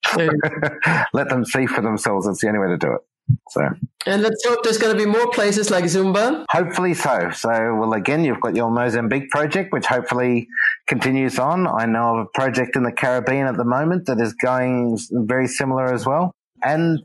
[1.14, 2.28] let them see for themselves.
[2.28, 3.02] That's the only way to do it.
[3.50, 3.62] So,
[4.06, 6.46] and let's hope there's going to be more places like Sumba.
[6.50, 7.32] Hopefully so.
[7.32, 10.48] So, well, again, you've got your Mozambique project, which hopefully
[10.88, 11.68] continues on.
[11.68, 15.48] I know of a project in the Caribbean at the moment that is going very
[15.48, 16.34] similar as well.
[16.64, 17.00] And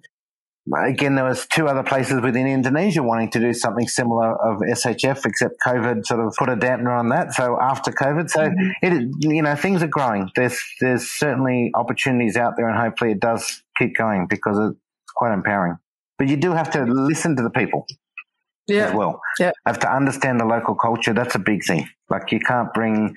[0.75, 5.25] again, there was two other places within Indonesia wanting to do something similar of SHF,
[5.25, 7.33] except COVID sort of put a dampener on that.
[7.33, 8.71] So after COVID, so mm-hmm.
[8.83, 10.31] it, you know, things are growing.
[10.35, 15.33] There's, there's certainly opportunities out there and hopefully it does keep going because it's quite
[15.33, 15.79] empowering.
[16.19, 17.87] But you do have to listen to the people
[18.67, 18.89] yeah.
[18.89, 19.21] as well.
[19.39, 19.53] Yeah.
[19.67, 21.13] Have to understand the local culture.
[21.13, 21.89] That's a big thing.
[22.09, 23.15] Like you can't bring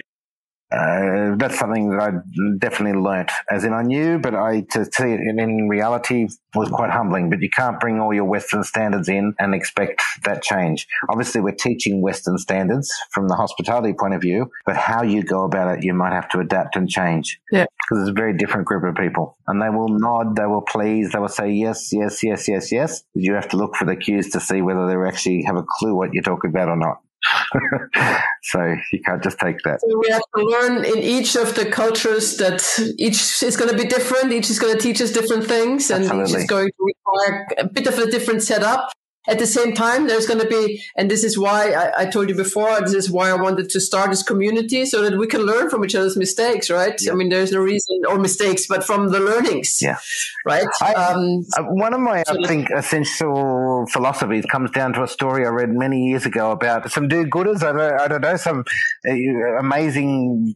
[0.72, 2.12] uh, that's something that I
[2.60, 3.32] definitely learnt.
[3.50, 7.30] As in, I knew, but I to see it in, in, reality was quite humbling.
[7.32, 10.88] But you can't bring all your Western standards in and expect that change.
[11.10, 15.44] Obviously, we're teaching Western standards from the hospitality point of view, but how you go
[15.44, 17.40] about it, you might have to adapt and change.
[17.52, 20.62] Yeah, because it's a very different group of people, and they will nod, they will
[20.62, 23.04] please, they will say yes, yes, yes, yes, yes.
[23.16, 25.96] You have to look for the cues to see whether they actually have a clue
[25.96, 27.02] what you're talking about or not.
[28.44, 29.82] so you can't just take that.
[29.82, 32.62] So we have to learn in each of the cultures that
[32.98, 34.32] each is going to be different.
[34.32, 36.32] Each is going to teach us different things, and Absolutely.
[36.32, 38.92] each is going to require a bit of a different setup.
[39.30, 42.30] At the same time, there's going to be, and this is why I, I, told
[42.30, 45.42] you before, this is why I wanted to start this community so that we can
[45.42, 47.00] learn from each other's mistakes, right?
[47.00, 47.12] Yeah.
[47.12, 49.82] I mean, there's no reason, or mistakes, but from the learnings.
[49.82, 49.98] Yeah.
[50.46, 50.68] Right?
[50.82, 55.46] I, um, one of my, so I think, essential philosophies comes down to a story
[55.46, 57.64] I read many years ago about some do-gooders.
[57.64, 58.64] I don't, I don't know, some
[59.08, 60.56] uh, amazing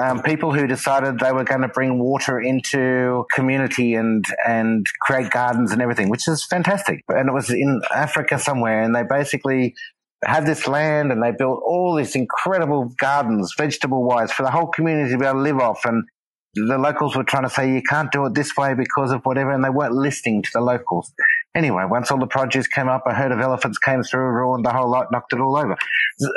[0.00, 5.30] um, people who decided they were going to bring water into community and and create
[5.30, 7.04] gardens and everything, which is fantastic.
[7.08, 9.74] And it was in Africa somewhere, and they basically
[10.24, 14.66] had this land and they built all these incredible gardens, vegetable wise, for the whole
[14.66, 15.84] community to be able to live off.
[15.84, 16.04] And
[16.54, 19.50] the locals were trying to say you can't do it this way because of whatever,
[19.50, 21.12] and they weren't listening to the locals.
[21.54, 24.72] Anyway, once all the produce came up, a herd of elephants came through, ruined the
[24.72, 25.76] whole lot, knocked it all over.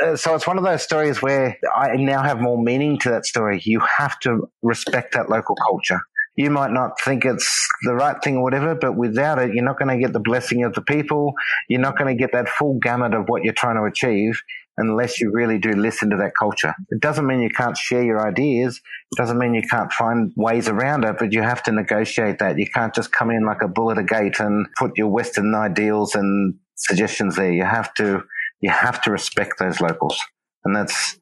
[0.04, 3.26] Uh, so it's one of those stories where I now have more meaning to that
[3.26, 3.60] story.
[3.64, 6.02] You have to respect that local culture.
[6.36, 9.80] You might not think it's the right thing or whatever, but without it, you're not
[9.80, 11.34] going to get the blessing of the people.
[11.68, 14.40] You're not going to get that full gamut of what you're trying to achieve
[14.78, 16.74] unless you really do listen to that culture.
[16.90, 18.80] It doesn't mean you can't share your ideas.
[19.12, 22.58] It doesn't mean you can't find ways around it, but you have to negotiate that.
[22.58, 25.54] You can't just come in like a bull at a gate and put your Western
[25.56, 27.52] ideals and suggestions there.
[27.52, 28.24] You have to,
[28.62, 30.20] you have to respect those locals.
[30.64, 31.18] And that's,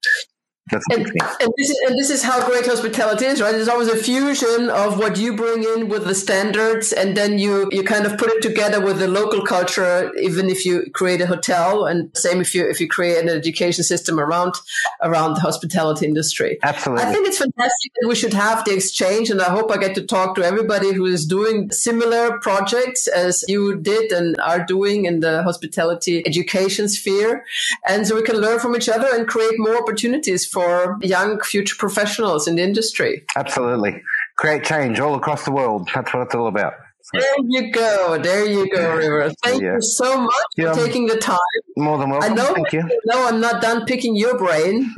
[0.71, 3.51] and, and, this is, and this is how great hospitality is, right?
[3.51, 7.69] There's always a fusion of what you bring in with the standards, and then you
[7.71, 10.11] you kind of put it together with the local culture.
[10.19, 13.83] Even if you create a hotel, and same if you if you create an education
[13.83, 14.55] system around
[15.03, 16.57] around the hospitality industry.
[16.63, 19.77] Absolutely, I think it's fantastic that we should have the exchange, and I hope I
[19.77, 24.65] get to talk to everybody who is doing similar projects as you did and are
[24.65, 27.45] doing in the hospitality education sphere,
[27.87, 31.75] and so we can learn from each other and create more opportunities for young future
[31.75, 33.25] professionals in the industry.
[33.35, 34.01] Absolutely.
[34.37, 35.89] Create change all across the world.
[35.93, 36.75] That's what it's all about.
[37.13, 38.17] There you go.
[38.17, 39.31] There you go, River.
[39.43, 39.75] Thank yeah.
[39.75, 41.37] you so much yeah, for taking the time.
[41.77, 42.31] More than welcome.
[42.31, 42.83] I know, Thank you.
[43.05, 44.91] No, I'm not done picking your brain.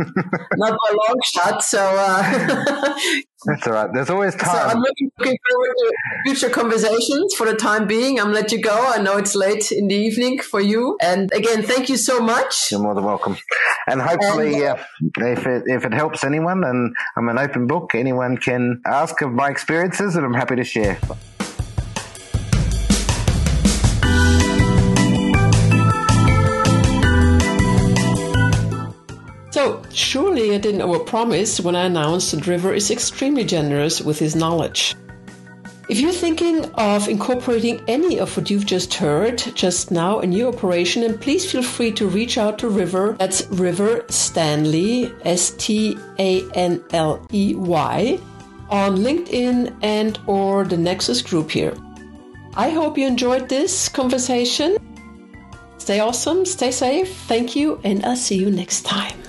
[0.55, 1.64] not by long shot.
[1.64, 2.99] So uh,
[3.45, 3.89] that's all right.
[3.93, 4.47] There's always time.
[4.47, 5.93] So I'm looking, looking, forward to
[6.26, 7.34] future conversations.
[7.36, 8.93] For the time being, I'm let you go.
[8.95, 10.97] I know it's late in the evening for you.
[11.01, 12.72] And again, thank you so much.
[12.72, 13.38] You're more than welcome.
[13.88, 17.93] And hopefully, and, uh, if it if it helps anyone, and I'm an open book,
[17.93, 20.97] anyone can ask of my experiences, and I'm happy to share.
[29.58, 34.36] So, surely I didn't overpromise when I announced that River is extremely generous with his
[34.36, 34.95] knowledge.
[35.89, 40.53] If you're thinking of incorporating any of what you've just heard just now in your
[40.53, 43.16] operation, then please feel free to reach out to River.
[43.18, 48.20] That's River Stanley, S T A N L E Y,
[48.70, 51.74] on LinkedIn and or the Nexus group here.
[52.55, 54.78] I hope you enjoyed this conversation.
[55.80, 57.12] Stay awesome, stay safe.
[57.22, 59.27] Thank you, and I'll see you next time.